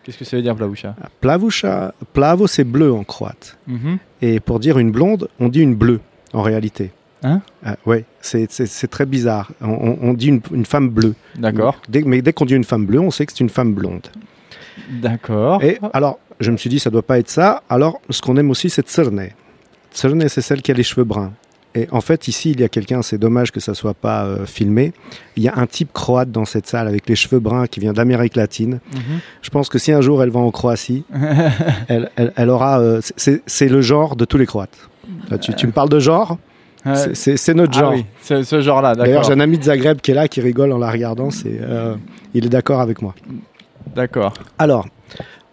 [0.05, 0.95] Qu'est-ce que ça veut dire, Plavusha?
[1.21, 3.59] Plavusha, plavo, c'est bleu en croate.
[3.67, 3.99] Mhm.
[4.23, 5.99] Et pour dire une blonde, on dit une bleue,
[6.37, 6.91] en réalité.
[7.23, 8.47] Hein Ah, Ouais, c'est
[8.91, 9.51] très bizarre.
[9.61, 11.15] On, dit une, une femme bleue.
[11.37, 11.81] D'accord.
[12.05, 14.07] Mais dès qu'on dit une femme bleue, on sait que c'est une femme blonde.
[14.91, 15.65] D'accord.
[15.65, 17.63] Et alors, je me suis dit, ça doit pas être ça.
[17.71, 19.29] Alors, ce qu'on aime aussi, c'est Tserne.
[19.93, 21.33] Tserne, c'est celle qui a les cheveux bruns.
[21.77, 24.47] Et en fait, ici, il y a quelqu'un, c'est dommage que ça soit pas euh,
[24.47, 24.93] filmé.
[25.37, 27.93] Il y a un type croate dans cette salle avec les cheveux bruns qui vient
[27.93, 28.81] d'Amérique latine.
[28.95, 29.01] Mhm.
[29.43, 31.05] Je pense que si un jour elle va en Croatie,
[31.89, 32.81] elle, elle- elle aura.
[32.81, 34.79] euh, c'est- le genre de tous les Croates.
[35.31, 36.39] Là, tu, tu me parles de genre
[37.13, 37.93] c'est- notre Ah genre.
[37.95, 40.73] oui, c'est ce genre-là, D'ailleurs, j'ai un ami de Zagreb qui est là, qui rigole
[40.73, 41.31] en la regardant.
[41.31, 41.95] C'est, euh,
[42.33, 43.15] il est d'accord avec moi.
[43.95, 44.33] D'accord.
[44.59, 44.87] Alors,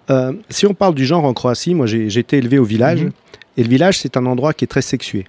[0.10, 3.04] euh, si on parle du genre en Croatie, moi j'ai j'ai été élevé au village.
[3.04, 3.12] Mhm.
[3.58, 5.26] Et le village, c'est un endroit qui est très sexué.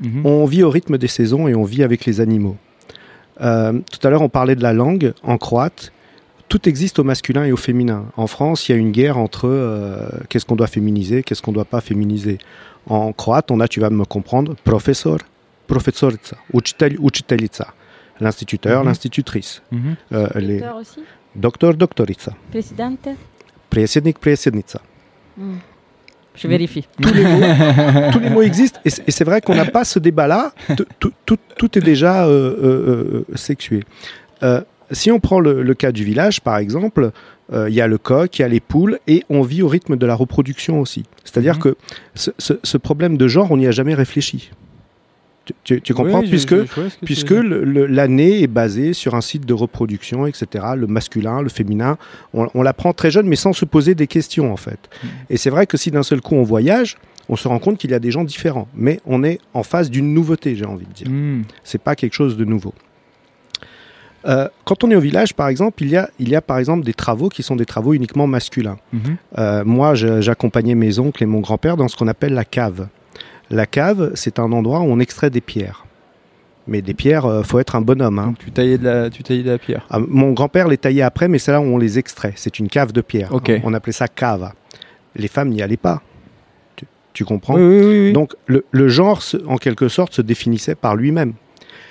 [0.00, 0.24] Mhm.
[0.26, 2.56] On vit au rythme des saisons et on vit avec les animaux.
[3.40, 5.92] Euh, tout à l'heure, on parlait de la langue en croate.
[6.48, 8.06] Tout existe au masculin et au féminin.
[8.16, 11.52] En France, il y a une guerre entre euh, qu'est-ce qu'on doit féminiser, qu'est-ce qu'on
[11.52, 12.38] doit pas féminiser.
[12.86, 15.18] En croate, on a, tu vas me comprendre, professor,
[15.68, 17.68] profesorica, učitelj, učiteljica,
[18.20, 18.86] l'instituteur, Mhm.
[18.88, 19.94] l'institutrice, Mhm.
[20.12, 21.00] euh, les Docteur aussi
[21.36, 23.08] docteur, doctorica, Présidente
[23.70, 24.80] predsjednik, predsjednica.
[26.40, 26.86] Je vérifie.
[27.00, 27.40] tous les mots,
[28.12, 28.80] tous les mots existent.
[28.84, 30.52] Et c'est vrai qu'on n'a pas ce débat-là.
[30.76, 33.84] Tout, tout- tout- tout est déjà euh, euh, euh, sexué.
[34.42, 37.10] Euh, si on prend le, le cas du village, par exemple,
[37.52, 39.96] il y a le coq, il y a les poules, et on vit au rythme
[39.96, 41.04] de la reproduction aussi.
[41.24, 41.60] C'est-à-dire Mhm.
[41.62, 41.76] que
[42.14, 44.50] ce, ce- ce problème de genre, on n'y a jamais réfléchi.
[45.64, 46.54] Tu, comprends Oui, Puisque
[47.02, 50.64] puisque l'année est basée sur un site de reproduction, etc.
[50.76, 51.98] Le masculin, le féminin,
[52.34, 54.90] on, on l'apprend très jeune, mais sans se poser des questions en fait.
[55.02, 55.06] Mm.
[55.30, 56.96] Et c'est vrai que si d'un seul coup on voyage,
[57.30, 59.88] on se rend compte qu'il y a des gens différents, mais on est en face
[59.88, 61.08] d'une nouveauté, j'ai envie de dire.
[61.08, 61.42] Hmm.
[61.62, 62.74] C'est pas quelque chose de nouveau.
[64.26, 66.58] Euh, quand on est au village, par exemple, il y, a, il y a par
[66.58, 68.78] exemple des travaux qui sont des travaux uniquement masculins.
[68.92, 69.16] Mhm.
[69.38, 72.88] Euh, moi, j'accompagnais mes oncles et mon grand-père dans ce qu'on appelle la cave.
[73.50, 75.86] La cave, c'est un endroit où on extrait des pierres.
[76.68, 78.18] Mais des pierres, euh, faut être un bonhomme.
[78.18, 78.26] hein.
[78.26, 79.86] Donc tu taillais de la, tu taillais de la pierre.
[79.90, 82.32] Ah, mon grand-père les taillait après, mais c'est là où on les extrait.
[82.36, 83.32] C'est une cave de pierre.
[83.64, 84.54] On appelait ça cava.
[85.16, 86.02] Les femmes n'y allaient pas.
[86.76, 87.54] Tu, tu comprends?
[87.56, 88.12] Oui, oui, oui.
[88.12, 91.32] Donc le, le genre, en quelque sorte, se définissait par lui-même.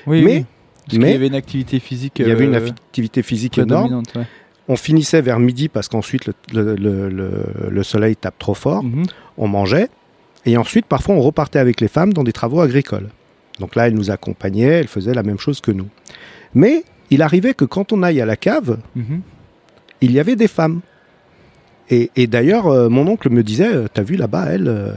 [0.08, 0.46] Oui, mais oui.
[0.86, 2.20] Parce mais- y avait une activité physique.
[2.20, 4.04] Il y avait une euh, activité physique énorme.
[4.16, 4.24] ouais.
[4.70, 8.84] On finissait vers midi parce qu'ensuite le, le- le- le- le soleil tape trop fort.
[8.84, 9.04] Mhm.
[9.38, 9.90] On mangeait.
[10.50, 13.10] Et ensuite, parfois, on repartait avec les femmes dans des travaux agricoles.
[13.60, 15.88] Donc là, elles nous accompagnaient, elles faisaient la même chose que nous.
[16.56, 19.22] Mais il arrivait que quand on aille à la cave, Mhm.
[20.02, 20.82] il y avait des femmes.
[21.92, 24.94] Et, et d'ailleurs, euh, mon oncle me disait, euh, t'as vu là-bas, elle, euh,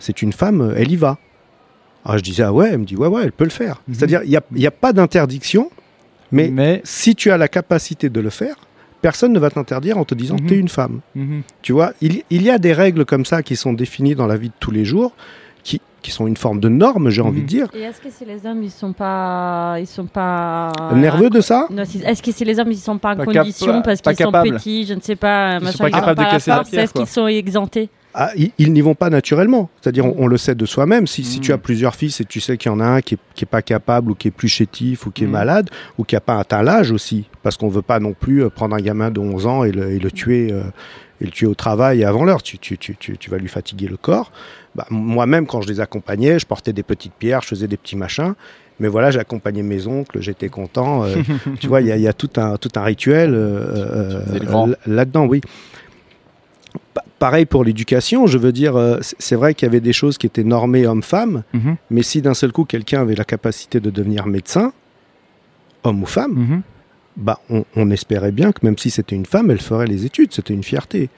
[0.00, 1.18] c'est une femme, elle y va.
[2.04, 3.82] Alors je disais, ah ouais, elle me dit, ouais, ouais, elle peut le faire.
[3.86, 3.94] Mhm.
[3.94, 5.70] C'est-à-dire, il n'y a, il y a pas d'interdiction,
[6.32, 8.56] mais, Mais- si tu as la capacité de le faire,
[9.02, 10.46] personne ne va t'interdire en te disant, Mhm.
[10.46, 11.00] t'es une femme.
[11.14, 11.42] Mhm.
[11.60, 14.36] Tu vois, il, il y a des règles comme ça qui sont définies dans la
[14.36, 15.12] vie de tous les jours,
[15.64, 17.42] qui, qui sont une forme de norme, j'ai envie Mhm.
[17.44, 17.66] de dire.
[17.74, 21.68] Et est-ce que si les hommes ils sont pas ils sont pas Nerveux de ça
[22.04, 24.86] est-ce que si les hommes ils sont pas en Pas condition parce qu'ils sont petits,
[24.86, 26.94] je ne sais pas, Ils machin, sont pas capables de casser la force, pierre, est-ce
[26.94, 27.88] qu'ils sont exemptés?
[28.14, 29.70] Ah, ils, n'y vont pas naturellement.
[29.80, 31.06] C'est-à-dire, on, on le sait de soi-même.
[31.06, 33.14] Si, si tu as plusieurs fils et tu sais qu'il y en a un qui
[33.14, 35.32] est, qui est pas capable ou qui est plus chétif ou qui est Mhm.
[35.32, 38.50] malade ou qui a pas atteint l'âge aussi, parce qu'on veut pas non plus euh,
[38.50, 40.62] prendre un gamin de 11 ans et le, et le tuer euh,
[41.22, 42.42] et le tuer au travail avant l'heure.
[42.42, 44.30] Tu, tu, tu, tu, tu vas lui fatiguer le corps.
[44.74, 47.96] Bah, moi-même, quand je les accompagnais, je portais des petites pierres, je faisais des petits
[47.96, 48.34] machins.
[48.80, 51.04] Mais voilà, j'accompagnais mes oncles, j'étais content.
[51.04, 51.16] euh,
[51.60, 55.24] tu vois, il y a, il y a tout un, tout un rituel euh, là-dedans,
[55.26, 55.40] oui.
[57.22, 60.18] Pa- Pareil pour l'éducation, je veux dire, euh, c'est- vrai qu'il y avait des choses
[60.18, 61.76] qui étaient normées homme-femme, Mhm.
[61.90, 64.72] mais si d'un seul coup quelqu'un avait la capacité de devenir médecin,
[65.84, 66.62] homme ou femme, Mhm.
[67.16, 70.32] bah on, on espérait bien que même si c'était une femme, elle ferait les études,
[70.32, 71.10] c'était une fierté.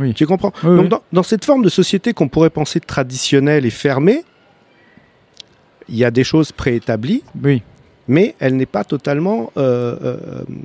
[0.00, 0.14] Oui.
[0.14, 0.52] Tu comprends?
[0.64, 0.88] Oui, Donc oui.
[0.88, 4.24] Dans, dans cette forme de société qu'on pourrait penser traditionnelle et fermée,
[5.88, 7.62] il y a des choses préétablies, Oui.
[8.08, 10.16] mais elle n'est pas totalement, euh, euh,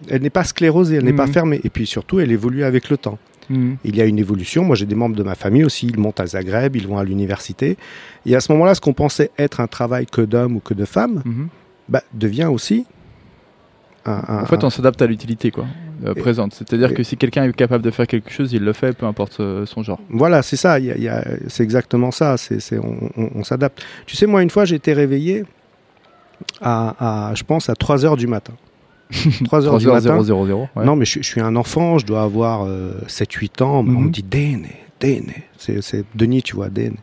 [0.09, 1.33] elle n'est pas sclérosée, elle n'est pas Mhm.
[1.33, 3.19] fermée, et puis surtout elle évolue avec le temps.
[3.49, 3.77] Mhm.
[3.83, 4.63] Il y a une évolution.
[4.63, 5.87] Moi, j'ai des membres de ma famille aussi.
[5.87, 7.77] Ils montent à Zagreb, ils vont à l'université.
[8.25, 10.85] Et à ce moment-là, ce qu'on pensait être un travail que d'hommes ou que de
[10.85, 11.23] femmes,
[11.89, 12.85] bah, devient aussi
[14.05, 14.21] un.
[14.27, 15.65] un- En fait, on s'adapte à l'utilité quoi,
[16.05, 16.53] euh, présente.
[16.53, 19.39] C'est-à-dire que si quelqu'un est capable de faire quelque chose, il le fait, peu importe
[19.39, 19.99] euh, son genre.
[20.09, 20.79] Voilà, c'est ça.
[20.79, 22.37] y a- il y a- c'est exactement ça.
[22.37, 23.81] C'est, c'est- on, on- on s'adapte.
[24.05, 25.43] Tu sais, moi, une fois, j'ai été réveillé
[26.61, 28.53] à, à, je pense, à 3 heures du matin.
[29.45, 30.21] 3 heures du matin.
[30.23, 30.67] 000.
[30.75, 30.85] ouais.
[30.85, 32.67] Non, mais je, je suis un enfant, je dois avoir
[33.07, 33.83] 7-8 ans.
[33.83, 34.05] mais On Mhm.
[34.05, 34.67] me dit Dene,
[34.99, 35.31] Dene.
[35.57, 36.95] C'est, Denis, tu vois, Dene.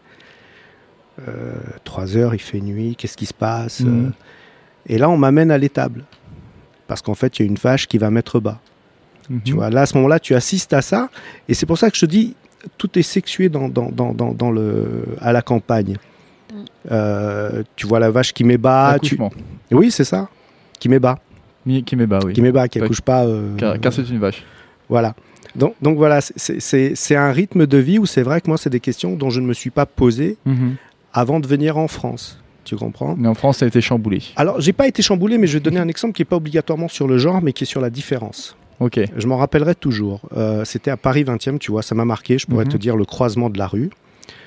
[1.29, 4.07] Euh, 3 heures, il fait nuit, qu'est-ce qui se passe Mhm.
[4.07, 4.11] Euh,
[4.87, 6.05] Et là, on m'amène à l'étable.
[6.87, 8.61] Parce qu'en fait, il y a une vache qui va mettre bas.
[9.47, 11.09] Tu vois, là, à ce moment-là, tu assistes à ça.
[11.49, 12.35] Et c'est pour ça que je te dis,
[12.77, 15.97] tout est sexué dans, dans, dans, dans, dans le, à la campagne.
[16.93, 18.99] Euh, tu vois la vache qui met bas.
[19.01, 19.19] Tu...
[19.71, 20.29] Oui, c'est ça.
[20.79, 21.19] Qui met bas.
[21.67, 22.51] Bas, oui.
[22.53, 22.85] Bas, qui Ouais.
[22.85, 23.25] accouche pas.
[23.25, 24.43] euh, Car, car c'est une vache.
[24.89, 25.15] Voilà.
[25.57, 28.81] Donc, donc voilà, c'est- un rythme de vie où c'est vrai que moi, c'est des
[28.81, 30.37] questions dont je ne me suis pas posé
[31.13, 32.41] avant de venir en France.
[32.65, 33.15] Tu comprends?
[33.17, 34.23] Mais en France, ça a été chamboulé.
[34.37, 36.89] Alors, j'ai pas été chamboulé, mais je vais donner un exemple qui n'est pas obligatoirement
[36.89, 38.57] sur le genre, mais qui est sur la différence.
[38.81, 38.99] Ok.
[39.17, 40.23] Je m'en rappellerai toujours.
[40.37, 42.39] Euh, C'était à Paris 20e, tu vois, ça m'a marqué.
[42.39, 42.73] Je pourrais Mhm.
[42.73, 43.91] te dire le croisement de la rue.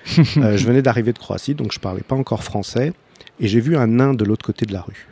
[0.38, 2.92] Euh, je venais d'arriver de Croatie, donc je parlais pas encore français.
[3.40, 5.08] Et j'ai vu un nain de l'autre côté de la rue.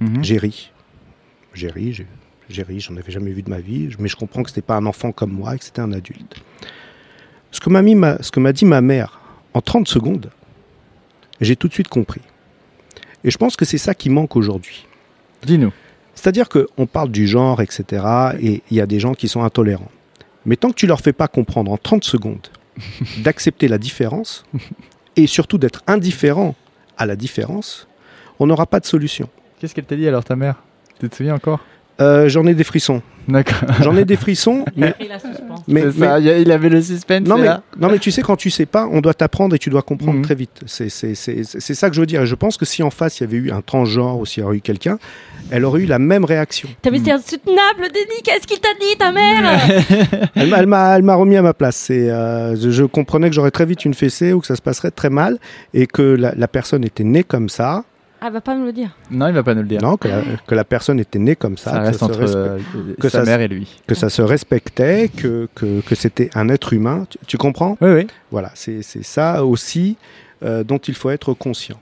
[0.00, 0.24] Mhm.
[0.24, 0.70] J'ai ri.
[1.56, 2.06] J'ai ri, j'ai-
[2.50, 3.88] j'ai ri, j'en avais jamais vu de ma vie.
[3.98, 6.36] Mais je comprends que c'était pas un enfant comme moi et que c'était un adulte.
[7.50, 9.20] Ce que m'a mis ma- ce que m'a dit ma mère
[9.54, 10.30] en 30 secondes,
[11.40, 12.20] j'ai tout de suite compris.
[13.24, 14.86] Et je pense que c'est ça qui manque aujourd'hui.
[15.42, 15.72] Dis-nous.
[16.14, 18.04] C'est-à-dire qu'on parle du genre, etc.
[18.40, 19.90] Et il y a des gens qui sont intolérants.
[20.44, 22.46] Mais tant que tu leur fais pas comprendre en 30 secondes
[23.18, 24.44] d'accepter la différence,
[25.16, 26.54] et surtout d'être indifférent
[26.98, 27.88] à la différence,
[28.38, 29.28] on n'aura pas de solution.
[29.58, 30.62] Qu'est-ce qu'elle t'a dit alors, ta mère?
[31.00, 31.60] Tu te souviens encore
[32.00, 33.02] Euh, J'en ai des frissons.
[33.28, 33.58] D'accord.
[33.80, 35.62] J'en ai des frissons, mais, Pris la suspense.
[35.66, 37.26] mais, C'est ça, il avait le suspense.
[37.26, 37.62] non, mais, là.
[37.76, 40.18] non, mais tu sais, quand tu sais pas, on doit t'apprendre et tu dois comprendre
[40.18, 40.22] Mhm.
[40.22, 40.60] très vite.
[40.66, 42.22] C'est c'est- c'est- c'est ça que je veux dire.
[42.22, 44.44] Et je pense que si en face, il y avait eu un transgenre ou s'il
[44.44, 44.98] y aurait eu quelqu'un,
[45.50, 46.68] elle aurait eu la même réaction.
[46.82, 48.22] T'as vu, c'est insoutenable, Denis.
[48.22, 49.58] Qu'est-ce qu'il t'a dit, ta mère
[50.36, 51.74] Elle m'a- elle remis à ma place.
[51.76, 54.62] C'est, euh, je, je comprenais que j'aurais très vite une fessée ou que ça se
[54.62, 55.38] passerait très mal
[55.74, 57.82] et que la, la personne était née comme ça.
[58.24, 58.90] Elle va pas me le dire.
[59.10, 59.80] Non, il va pas nous le dire.
[59.82, 61.70] Non, que la, que la personne était née comme ça.
[61.72, 62.58] ça que reste se entre euh,
[63.00, 63.80] que sa ça- mère et lui.
[63.86, 67.06] que ça se respectait, que, que, que c'était un être humain.
[67.10, 67.76] Tu, tu comprends?
[67.80, 68.06] Oui, oui.
[68.30, 69.96] Voilà, c'est c'est ça aussi
[70.42, 71.76] euh, dont il faut être conscient.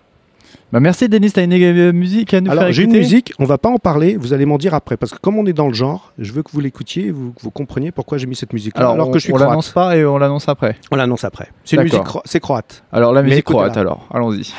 [0.72, 1.30] Bah, merci, Denis.
[1.30, 3.00] T'as une euh, musique à nous Alors faire j'ai une écouter?
[3.00, 5.46] musique, on va pas en parler, vous allez m'en dire après, parce que comme on
[5.46, 8.26] est dans le genre, je veux que vous l'écoutiez, vous, que vous compreniez pourquoi j'ai
[8.26, 8.76] mis cette musique.
[8.76, 9.50] Alors, alors on, que je suis on croate.
[9.50, 10.76] l'annonce pas et on l'annonce après.
[10.90, 11.48] On l'annonce après.
[11.64, 12.00] C'est une D'accord.
[12.00, 12.82] musique, cro- c'est croate.
[12.92, 14.08] Alors, la musique croate, alors.
[14.12, 14.52] Allons-y.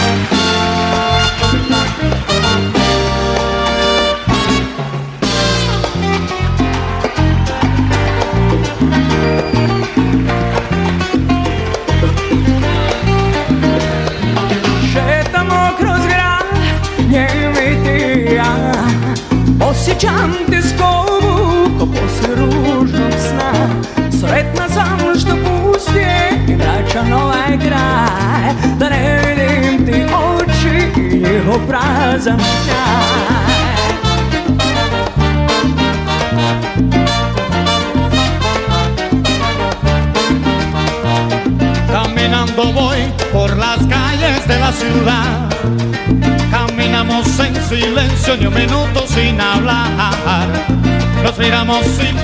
[0.00, 0.39] Thank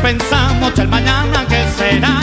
[0.07, 2.21] pensamos el mañana que será.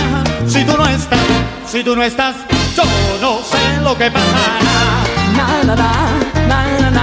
[0.48, 1.19] Si tú no estás,
[1.67, 2.36] si tú no estás,
[2.78, 2.84] yo
[3.19, 4.56] no sé lo que pasará.
[5.36, 7.02] Na, na, na,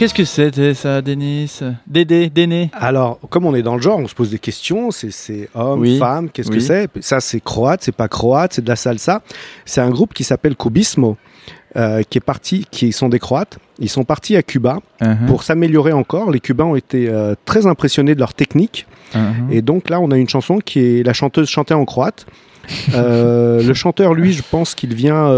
[0.00, 1.60] qu'est-ce que c'était ça, Denis?
[1.86, 4.90] Dédé, Déné Alors, comme on est dans le genre, on se pose des questions.
[4.90, 5.98] C'est- homme, Oui.
[5.98, 6.88] femme, qu'est-ce que c'est?
[7.00, 9.20] Ça, c'est croate, c'est pas croate, c'est de la salsa.
[9.66, 11.16] C'est un groupe qui s'appelle Kubismo.
[11.76, 13.58] euh, qui est parti, qui sont des Croates.
[13.78, 15.26] Ils sont partis à Cuba Mhm.
[15.28, 16.32] pour s'améliorer encore.
[16.32, 18.88] Les Cubains ont été euh, très impressionnés de leur technique.
[19.14, 19.52] Mhm.
[19.52, 22.26] Et donc là, on a une chanson qui est la chanteuse chantait en croate.
[22.94, 25.28] Euh, le chanteur, lui, je pense qu'il vient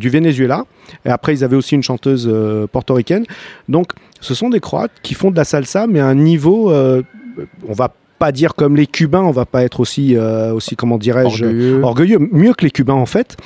[0.00, 0.64] du Venezuela.
[1.04, 3.24] Et après, ils avaient aussi une chanteuse euh, portoricaine.
[3.68, 7.02] Donc, ce sont des Croates qui font de la salsa, mais à un niveau, euh,
[7.68, 10.98] on va pas dire comme les Cubains, on va pas être aussi, euh, aussi comment
[10.98, 11.82] dirais-je, Orgueilleux.
[11.82, 13.36] orgueilleux, mieux que les Cubains en fait.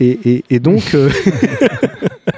[0.00, 1.10] Et, et- et donc, euh,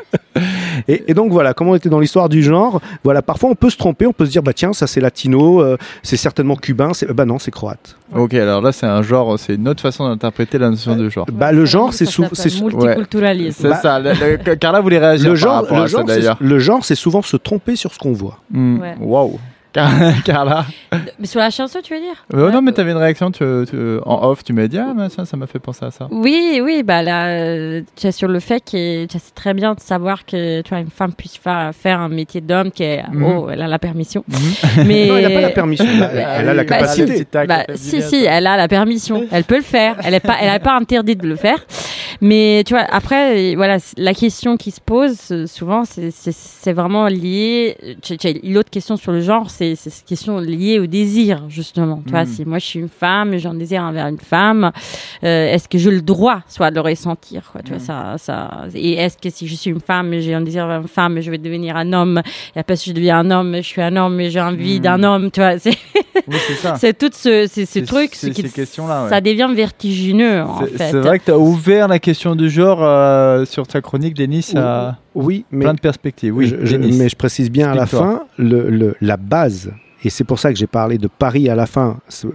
[0.89, 3.71] et, et donc voilà, comme on était dans l'histoire du genre, voilà, parfois on peut
[3.71, 6.93] se tromper, on peut se dire bah tiens, ça c'est latino, euh, c'est certainement cubain,
[6.95, 7.97] c'est bah non, c'est croate.
[8.15, 11.27] Ok, alors là, c'est un genre, c'est une autre façon d'interpréter la notion de genre.
[11.33, 13.63] Bah le genre, c'est souvent, c'est multiculturalisme.
[13.63, 13.99] C'est Bah, ça.
[13.99, 14.13] le-
[14.45, 16.95] le- Carla voulait réagir le par genre, rapport le à ça genre, le genre, c'est
[16.95, 18.39] souvent se tromper sur ce qu'on voit.
[18.51, 18.79] Hmm.
[18.81, 18.95] Ouais.
[19.01, 19.39] Waouh.
[19.77, 20.65] Car- Carla.
[21.19, 23.99] Mais sur la chanson, tu veux dire Euh, non, mais t'avais une réaction tu, tu-
[24.07, 24.43] en off.
[24.43, 26.09] Tu m'as dit, ah, mais ça, ça m'a fait penser à ça.
[26.11, 29.75] Oui, oui, bah là, euh, tu es sur le fait que tu c'est très bien
[29.75, 33.03] de savoir que tu vois, une femme puisse fa- faire un métier d'homme qui est,
[33.13, 33.23] Mhm.
[33.25, 34.25] oh, elle a la permission.
[34.87, 37.17] Mais Non, elle n'a pas la permission, elle a- elle a la Bah, capacité.
[37.19, 39.97] si, bah, si, si, elle a la permission, elle peut le faire.
[40.05, 41.59] Elle est pas, elle n'est pas interdite de le faire.
[42.21, 47.77] Mais tu vois, après, voilà, la question qui se pose euh, souvent, c'est- vraiment lié.
[48.45, 52.03] L'autre question sur le genre, c'est cette question liée au désir, justement.
[52.05, 52.27] Tu vois, Mm.
[52.27, 54.73] si moi je suis une femme, et j'ai un désir envers une femme,
[55.25, 58.51] euh, est-ce que j'ai le droit, soit de le ressentir, quoi, tu vois, ça, ça.
[58.75, 61.21] Et est-ce que si je suis une femme, et j'ai un désir envers une femme,
[61.21, 62.21] je vais devenir un homme,
[62.55, 64.83] et après si je deviens un homme, je suis un homme, et j'ai envie Mm.
[64.83, 65.77] d'un homme, tu vois, c'est.
[66.27, 66.37] Oui,
[66.79, 69.11] c'est tout ce, ces, ces trucs, qui- ces questions-là, ouais.
[69.11, 70.91] ça devient vertigineux en C'est fait.
[70.91, 74.53] c'est vrai que tu as ouvert la question du genre euh, sur ta chronique, Denis,
[74.57, 76.35] à Oui, mais plein de perspectives.
[76.35, 76.97] Oui, je- je- Denis.
[76.99, 79.73] mais je précise bien à la fin, le, le- la base,
[80.05, 82.29] et c'est pour ça que j'ai parlé de Paris à la fin, c'est-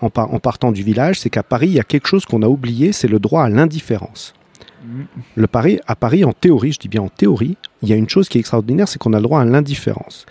[0.00, 2.42] en, par- en partant du village, c'est qu'à Paris, il y a quelque chose qu'on
[2.42, 4.34] a oublié, c'est le droit à l'indifférence.
[4.84, 5.06] Mhm.
[5.36, 8.08] Le Paris, à Paris, en théorie, je dis bien en théorie, il y a une
[8.08, 10.26] chose qui est extraordinaire, c'est qu'on a le droit à l'indifférence.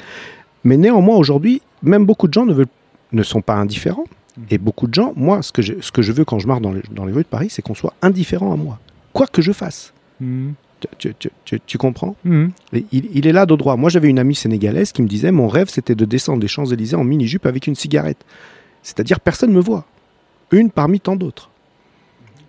[0.64, 2.68] Mais néanmoins, aujourd'hui, même beaucoup de gens ne, veulent,
[3.12, 4.06] ne sont pas indifférents.
[4.50, 6.62] Et beaucoup de gens, moi, ce que je, ce que je veux quand je marche
[6.62, 8.80] dans les, dans les rues de Paris, c'est qu'on soit indifférent à moi.
[9.14, 9.94] Quoi que je fasse.
[10.20, 10.54] Mhm.
[10.98, 12.16] Tu, tu- tu- tu- comprends?
[12.74, 13.78] Et il, il est là de droit.
[13.78, 16.98] Moi, j'avais une amie sénégalaise qui me disait Mon rêve, c'était de descendre les Champs-Élysées
[16.98, 18.26] en mini-jupe avec une cigarette.
[18.82, 19.86] C'est-à-dire, personne ne me voit.
[20.52, 21.50] Une parmi tant d'autres.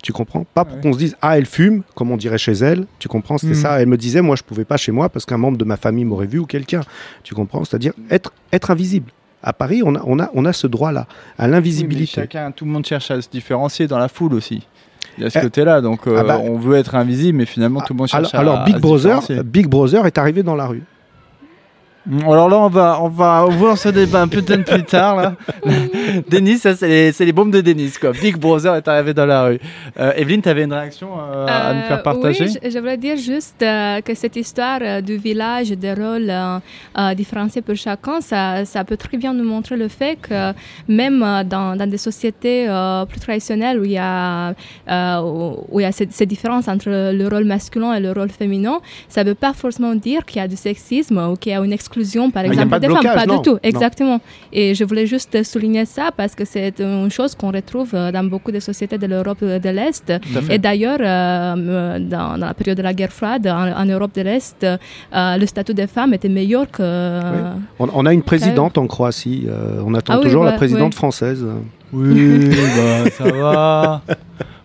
[0.03, 0.45] Tu comprends?
[0.53, 0.83] Pas pour Ouais.
[0.83, 2.87] qu'on se dise Ah, elle fume, comme on dirait chez elle.
[2.99, 3.39] Tu comprends?
[3.39, 3.81] C'était ça.
[3.81, 6.05] Elle me disait Moi, je pouvais pas chez moi parce qu'un membre de ma famille
[6.05, 6.81] m'aurait vu ou quelqu'un.
[7.23, 7.65] Tu comprends?
[7.65, 9.13] C'est-à-dire être, être invisible.
[9.45, 11.07] À Paris, on a, on a, on a ce droit-là,
[11.39, 12.23] à Oui, l'invisibilité.
[12.23, 14.67] chacun, tout le monde cherche à se différencier dans la foule aussi.
[15.19, 17.45] Il y a ce Eh, côté-là, donc euh, ah bah- on veut être invisible, mais
[17.45, 19.45] finalement tout le monde cherche alors, à, alors Big à se Brother.
[19.45, 20.83] Big Brother est arrivé dans la rue.
[22.07, 25.17] Mm, Alors là, on va, on va ouvrir ce débat peut-être plus tard.
[25.17, 25.35] Là.
[26.29, 27.93] Denis, ça, c'est les, c'est les bombes de Denis.
[28.01, 28.13] Quoi.
[28.13, 29.61] Big Brother est arrivé dans la rue.
[29.99, 32.45] Euh, Evelyne, tu avais une réaction euh, à nous faire Euh, partager?
[32.45, 36.29] Oui, je, je voulais dire juste euh, que cette histoire euh, du village, des rôles
[36.29, 36.59] euh,
[36.99, 40.53] euh, différenciés pour chacun, ça, ça peut très bien nous montrer le fait que
[40.89, 45.65] même euh, dans, dans des sociétés euh, plus traditionnelles où il y a, euh, où
[45.71, 48.81] où il y a cette, cette différence entre le rôle masculin et le rôle féminin,
[49.09, 51.61] ça ne veut pas forcément dire qu'il y a du sexisme ou qu'il y a
[51.61, 51.94] une exclusion,
[52.31, 53.03] par exemple, pas de des femmes.
[53.03, 53.59] blocage, Pas non, du tout, non.
[53.63, 54.21] exactement.
[54.53, 58.25] Et je voulais juste souligner ça parce que c'est une chose qu'on retrouve euh, dans
[58.25, 60.13] beaucoup de sociétés de l'Europe de l'Est.
[60.51, 64.23] Et d'ailleurs, euh, dans, dans la période de la guerre froide, en, en Europe de
[64.23, 64.77] l'Est, euh,
[65.37, 66.83] le statut des femmes était meilleur que.
[67.79, 69.47] On, on a une présidente en Croatie.
[69.49, 71.45] euh, on attend Ah oui, toujours la présidente française.
[71.93, 74.03] Oui, bah, ça va.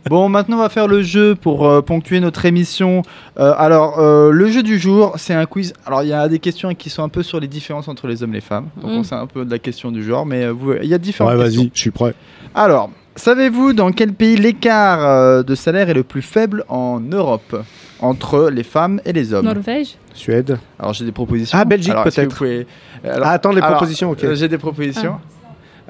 [0.10, 3.04] Bon, maintenant on va faire le jeu pour euh, ponctuer notre émission.
[3.38, 5.74] Euh, alors, euh, le jeu du jour, c'est un quiz.
[5.86, 8.24] Alors, il y a des questions qui sont un peu sur les différences entre les
[8.24, 8.70] hommes et les femmes.
[8.82, 8.98] Donc, Mm.
[8.98, 10.98] on sait un peu de la question du genre, mais euh, vous- il y a
[10.98, 11.62] différentes Ouais, questions.
[11.62, 12.16] vas-y, je suis prêt.
[12.56, 17.56] Alors, savez-vous dans quel pays l'écart euh, de salaire est le plus faible en Europe
[18.00, 19.46] entre les femmes et les hommes?
[19.46, 19.96] Norvège.
[20.16, 20.58] Suède.
[20.80, 21.56] Alors, j'ai des propositions.
[21.62, 22.32] Ah, Belgique, peut-être.
[22.32, 22.66] vous pouvez-
[23.04, 24.24] Alors, Ah, attends, les alors, propositions, ok.
[24.24, 25.18] euh, j'ai des propositions.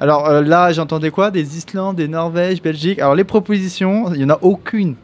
[0.00, 1.30] Alors euh, là, j'entendais quoi?
[1.30, 2.98] Des Islandes, des Norvèges, Belgique.
[2.98, 4.96] Alors les propositions, il n'y en a aucune.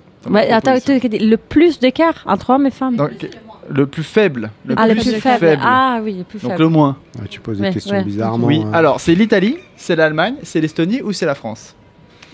[0.50, 2.96] attends, le plus d'écart entre hommes et femmes?
[2.96, 3.28] Donc,
[3.68, 4.50] le plus faible.
[4.64, 5.58] Le ah, le plus, plus faible.
[5.62, 6.62] Ah oui, le plus Donc faible.
[6.62, 6.96] le moins.
[7.20, 8.04] Ouais, tu poses des Ouais, questions ouais.
[8.04, 8.46] bizarrement.
[8.46, 8.62] Oui.
[8.64, 8.70] hein.
[8.72, 11.75] Alors c'est l'Italie, c'est l'Allemagne, c'est l'Estonie ou c'est la France?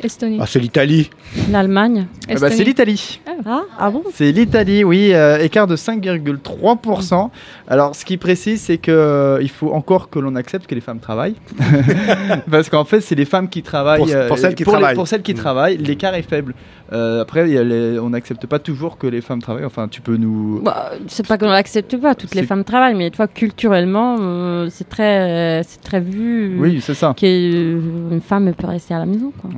[0.04, 0.38] Estonie.
[0.40, 1.10] Ah, c'est l'Italie.
[1.50, 2.06] L'Allemagne.
[2.28, 3.20] Eh ben, C'est l'Italie.
[3.46, 4.02] Ah, ah bon?
[4.12, 7.30] C'est l'Italie, oui, euh, écart de 5,3%.
[7.68, 10.80] Alors, ce qui précise, c'est que euh, il faut encore que l'on accepte que les
[10.80, 11.34] femmes travaillent,
[12.50, 13.98] parce qu'en fait, c'est les femmes qui travaillent.
[14.00, 14.94] Pour- pour euh, celles qui travaillent.
[14.94, 15.36] pour celles qui Mm.
[15.36, 16.54] travaillent, l'écart est faible.
[16.92, 19.64] Euh, après, il y a les- on n'accepte pas toujours que les femmes travaillent.
[19.64, 20.60] Enfin, tu peux nous.
[20.62, 24.88] Bah, c'est pas qu'on l'accepte pas, toutes les femmes travaillent, mais toi, culturellement, euh, c'est
[24.88, 27.14] très, c'est très vu Oui, c'est ça.
[27.16, 29.32] qu'une femme peut rester à la maison.
[29.40, 29.50] Quoi.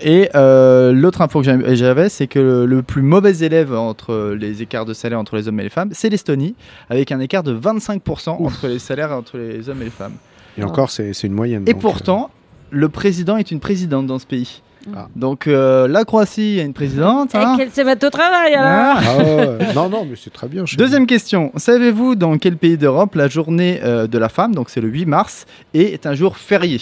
[0.00, 4.62] Et euh, l'autre info que j'avais- c'est que le, le plus mauvais élève entre les
[4.62, 6.54] écarts de salaire entre les hommes et les femmes, c'est l'Estonie,
[6.90, 10.14] avec un écart de 25% entre les salaires entre les hommes et les femmes.
[10.58, 11.62] Et encore, c'est une moyenne.
[11.66, 12.30] Et donc, pourtant,
[12.70, 14.62] le président est une présidente dans ce pays.
[14.96, 15.06] Ah.
[15.14, 17.36] Donc euh, la Croatie a une présidente.
[17.36, 17.54] hein.
[17.54, 19.72] Et qu'elle se mette au travail alors Ah ouais.
[19.76, 20.64] non, non, mais c'est très bien.
[20.76, 21.52] Deuxième question.
[21.54, 25.06] Savez-vous dans quel pays d'Europe la journée euh, de la femme, donc c'est le 8
[25.06, 26.80] mars, est un jour férié?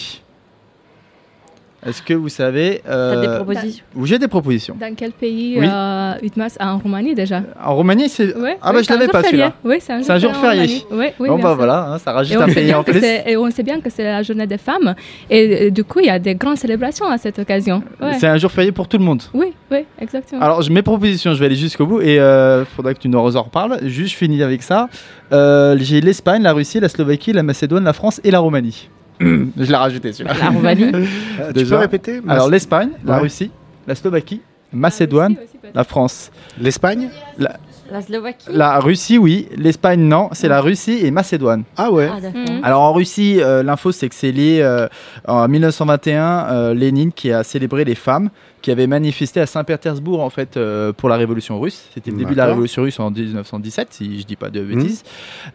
[1.87, 4.77] Est-ce que vous savez euh, des propositions J'ai des propositions.
[4.79, 5.67] Dans quel pays Oui.
[5.67, 7.43] euh, 8 mars En Roumanie déjà.
[7.65, 8.37] En Roumanie, c'est.
[8.37, 9.55] Ouais, ah bah je un l'avais pas celui-là.
[9.65, 10.83] Oui, c'est un jour férié.
[10.91, 13.03] Oui, oui, bon bah voilà, hein, ça rajoute un pays en plus.
[13.03, 14.95] et on sait bien que c'est la journée des femmes.
[15.31, 17.83] Et euh, du coup, il y a des grandes célébrations à cette occasion.
[18.01, 18.15] Ouais.
[18.19, 19.23] C'est un jour férié pour tout le monde.
[19.33, 20.43] Oui, oui, exactement.
[20.43, 23.43] Alors, mes propositions, je vais aller jusqu'au bout et il faudra que tu nous en
[23.43, 23.79] reparles.
[23.85, 24.89] Juste, je finis avec ça.
[25.33, 28.89] Euh, J'ai l'Espagne, la Russie, la Slovaquie, la Macédoine, la France et la Roumanie.
[29.21, 30.35] Je l'ai rajouté celui-là.
[30.39, 30.85] La Roumanie
[31.41, 31.77] Euh, tu Déjà.
[31.77, 33.19] peux répéter Alors, l'Espagne, la.
[33.19, 33.51] Russie,
[33.87, 34.41] la Slovaquie,
[34.73, 35.37] Macédoine,
[35.75, 36.31] la France.
[36.61, 37.09] L'Espagne
[37.39, 37.57] La,
[37.91, 39.49] La Slovaquie la Russie, oui.
[39.57, 40.29] L'Espagne, non.
[40.33, 41.65] C'est la Russie et Macédoine.
[41.77, 42.09] Ah ouais.
[42.13, 42.21] Ah.
[42.21, 42.61] Mhm.
[42.63, 44.87] Alors en Russie, euh, l'info c'est que c'est lié euh,
[45.27, 48.31] en 1921, euh, Lénine qui a célébré les femmes
[48.63, 51.85] qui avaient manifesté à Saint-Pétersbourg en fait euh, pour la révolution russe.
[51.95, 55.03] C'était le début de la révolution russe en 1917 si je dis pas de bêtises.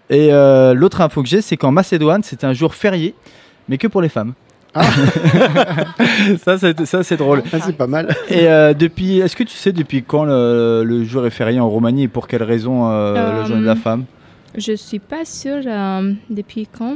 [0.09, 3.13] Et euh, l'autre info que j'ai c'est qu'en Macédoine c'était un jour férié
[3.69, 4.33] mais que pour les femmes.
[6.43, 7.43] ça c'est ça c'est drôle.
[7.53, 8.13] Ah, c'est pas mal.
[8.29, 11.69] Et euh, depuis, est-ce que tu sais depuis quand le, le jour est férié en
[11.69, 14.03] Roumanie et pour quelle raison euh, la Euh, journée de la femme?
[14.57, 16.95] Je suis pas sûre euh, depuis quand.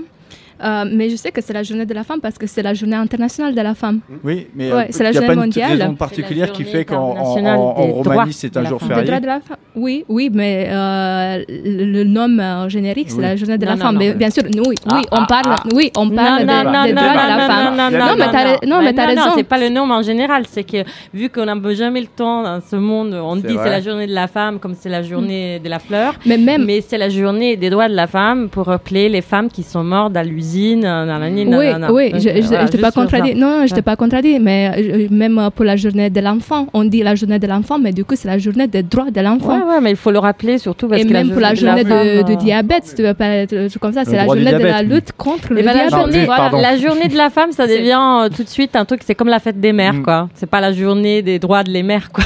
[0.63, 2.73] Euh, mais je sais que c'est la journée de la femme parce que c'est la
[2.73, 3.99] journée internationale de la femme.
[4.23, 5.71] Oui, mais Ouais, euh, c'est la il n'y a journée pas une mondiale.
[5.81, 9.05] raison particulière qui journée fait qu'en Roumanie c'est de un la jour férié.
[9.05, 13.21] droits de la femme Oui, oui, mais euh, le, nom euh, générique, c'est Oui.
[13.23, 13.93] la journée de Non, la non, femme.
[13.95, 13.99] non.
[13.99, 15.63] Mais bien sûr, nous, oui, Ah, oui, on ah, parle, ah.
[15.73, 17.77] oui, on parle non, des, non, des non, droits de la non, femme.
[17.77, 19.35] non, non, Non, mais t'as ra- non, mais t'as non, raison.
[19.37, 20.43] c'est pas le nom en général.
[20.49, 20.83] C'est que
[21.13, 24.13] vu qu'on n'a jamais le temps dans ce monde, on dit c'est la journée de
[24.13, 26.15] la femme comme c'est la journée de la fleur.
[26.25, 29.49] Mais même, Mais c'est la journée des droits de la femme pour rappeler les femmes
[29.49, 30.48] qui sont mortes à l'usine.
[30.57, 31.91] Euh, nanani, oui, nanana.
[31.93, 33.35] oui, je ne voilà, t'ai pas contredit.
[33.35, 33.81] Non, non, je t'ai Ouais.
[33.81, 37.39] pas contredit, mais euh, même euh, pour la journée de l'enfant, on dit la journée
[37.39, 39.57] de l'enfant, mais du coup, c'est la journée des droits de l'enfant.
[39.57, 41.83] Ouais, ouais, mais il faut le rappeler surtout parce Et que même pour la journée
[41.83, 44.63] de, de diabète, si tu veux pas être comme ça, Le c'est la journée de
[44.63, 44.87] la oui.
[44.87, 46.61] lutte contre le Eh ben, la, diabète.
[46.61, 49.39] la journée de la femme, ça devient tout de suite un truc, c'est comme la
[49.39, 50.03] fête des mères, Mm.
[50.03, 50.29] quoi.
[50.35, 52.23] C'est pas la journée des droits de les mères, quoi.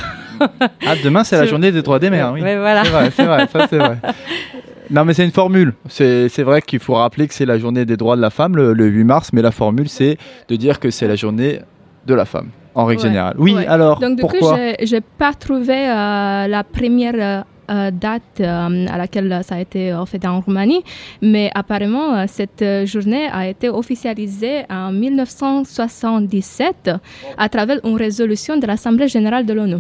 [0.86, 2.42] Ah, demain c'est la journée des droits des mères, oui.
[2.42, 2.84] Ouais, voilà.
[2.84, 3.98] C'est vrai, c'est vrai, ça c'est vrai.
[4.94, 5.74] Non mais c'est une formule.
[5.90, 8.74] C'est vrai qu'il faut rappeler que c'est la journée des droits de la femme le,
[8.74, 10.18] le 8 mars, mais la formule c'est
[10.50, 11.60] de dire que c'est la journée
[12.06, 13.08] de la femme en règle Ouais.
[13.10, 13.36] générale.
[13.40, 13.66] Oui, Ouais.
[13.68, 18.86] alors Donc, du pourquoi coup, j'ai- j'ai pas trouvé euh, la première euh, date euh,
[18.88, 20.84] à laquelle ça a été fait en Roumanie,
[21.22, 26.92] mais apparemment, cette journée a été officialisée en 1977
[27.38, 29.78] à travers une résolution de l'Assemblée générale de l'ONU.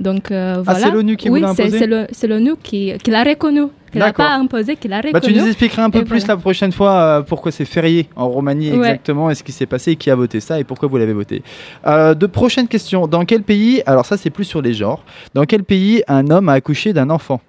[0.00, 0.78] Donc euh, Ah, voilà.
[0.80, 3.98] c'est l'ONU qui vous oui, l'a c'est- imposé c'est l'ONU qui, qui l'a reconnu, qui
[3.98, 5.12] l'a pas imposé, qui l'a reconnu.
[5.12, 6.34] bah, tu nous expliqueras un peu Et plus voilà.
[6.34, 8.76] la prochaine fois euh, pourquoi c'est férié en Roumanie Ouais.
[8.78, 11.12] exactement, et ce qui s'est passé, et qui a voté ça et pourquoi vous l'avez
[11.12, 11.42] voté.
[11.86, 13.06] Euh, de prochaines questions.
[13.06, 16.48] Dans quel pays, alors ça c'est plus sur les genres, dans quel pays un homme
[16.48, 17.40] a accouché d'un enfant?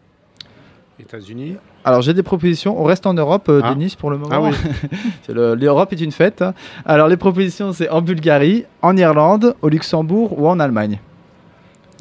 [1.00, 1.56] États-Unis.
[1.84, 2.80] Alors j'ai des propositions.
[2.80, 3.74] On reste en Europe, euh, Ah.
[3.74, 4.32] Denis, pour le moment.
[4.32, 4.52] Ah oui.
[5.30, 6.42] Le- L'Europe est une fête.
[6.42, 6.54] hein.
[6.86, 11.00] Alors les propositions, c'est en Bulgarie, en Irlande, au Luxembourg ou en Allemagne?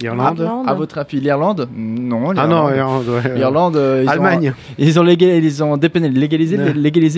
[0.03, 0.39] Irlande.
[0.41, 0.69] Irlande.
[0.69, 1.69] À votre avis, l'Irlande?
[1.77, 2.33] Non.
[2.37, 3.05] Ah non, l'Irlande.
[3.37, 3.77] Irlande.
[3.77, 3.81] ouais.
[3.81, 4.53] Euh, ils ont- Allemagne.
[4.79, 6.57] ils ont, léga- ils ont légalisé,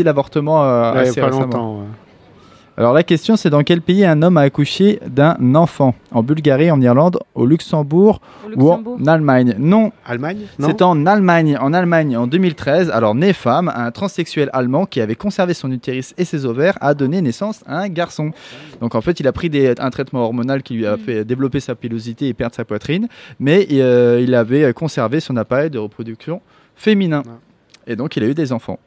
[0.03, 1.45] l'avortement euh, Ouais, assez pas récemment.
[1.45, 1.79] longtemps.
[1.81, 1.85] ouais.
[2.79, 5.95] Alors la question, c'est dans quel pays un homme a accouché d'un enfant?
[6.13, 8.21] En Bulgarie, en Irlande, au Luxembourg,
[8.55, 9.55] Au ou en Allemagne?
[9.59, 10.41] Non, Allemagne?
[10.59, 10.69] Non.
[10.69, 11.57] C'est en Allemagne.
[11.59, 16.13] En Allemagne, en 2013, alors né femme, un transsexuel allemand qui avait conservé son utérus
[16.19, 18.33] et ses ovaires a donné naissance à un garçon.
[18.83, 21.61] Donc en fait, il a pris des- un traitement hormonal qui lui a fait développer
[21.61, 23.09] sa pilosité et perdre sa poitrine,
[23.41, 26.43] mais euh, il avait conservé son appareil de reproduction
[26.75, 27.23] féminin.
[27.87, 28.79] Et donc, il a eu des enfants.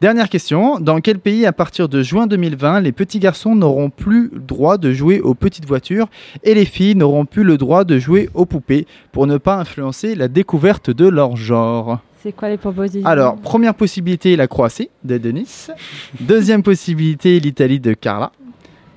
[0.00, 0.78] Dernière question.
[0.78, 4.76] Dans quel pays, à partir de juin 2020, les petits garçons n'auront plus le droit
[4.76, 6.08] de jouer aux petites voitures
[6.42, 10.14] et les filles n'auront plus le droit de jouer aux poupées pour ne pas influencer
[10.14, 12.00] la découverte de leur genre?
[12.22, 13.08] C'est quoi les propositions?
[13.08, 15.68] Alors, première possibilité, la Croatie de Denis.
[16.20, 18.32] Deuxième possibilité, l'Italie de Carla.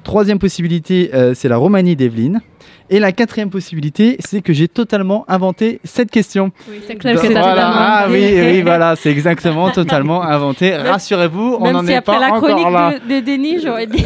[0.03, 2.41] Troisième possibilité, euh, c'est la Roumanie d'Evelyne.
[2.89, 6.51] Et la quatrième possibilité, c'est que j'ai totalement inventé cette question.
[6.69, 7.71] Oui, c'est clair que voilà.
[7.73, 10.71] Ah oui, oui, voilà, c'est exactement totalement inventé.
[10.71, 12.93] Même- Rassurez-vous, on Même n'en si est après pas la encore chronique là.
[12.99, 14.03] de, de Denis, j'aurais dit.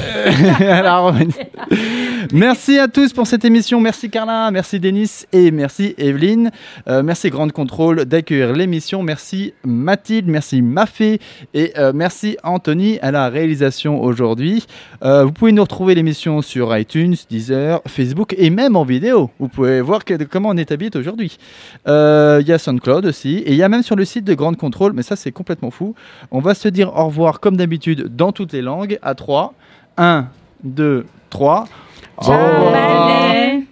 [2.33, 3.79] Merci à tous pour cette émission.
[3.79, 6.51] Merci Carla, merci Denis et merci Evelyne.
[6.87, 9.01] Euh, merci Grande Contrôle d'accueillir l'émission.
[9.03, 11.19] Merci Mathilde, merci Mafé
[11.53, 14.65] et euh, merci Anthony à la réalisation aujourd'hui.
[15.03, 19.29] Euh, vous pouvez nous retrouver l'émission sur iTunes, Deezer, Facebook et et même en vidéo.
[19.39, 21.37] Vous pouvez voir que- comment on est habillé aujourd'hui.
[21.87, 24.33] Euh, Il y a SoundCloud aussi, et il y a même sur le site de
[24.35, 25.95] Grande Contrôle, mais ça c'est complètement fou.
[26.31, 29.53] On va se dire au revoir comme d'habitude dans toutes les langues à 3.
[29.97, 30.27] 1,
[30.63, 31.65] 2, 3.
[32.23, 33.68] Ciao, belle.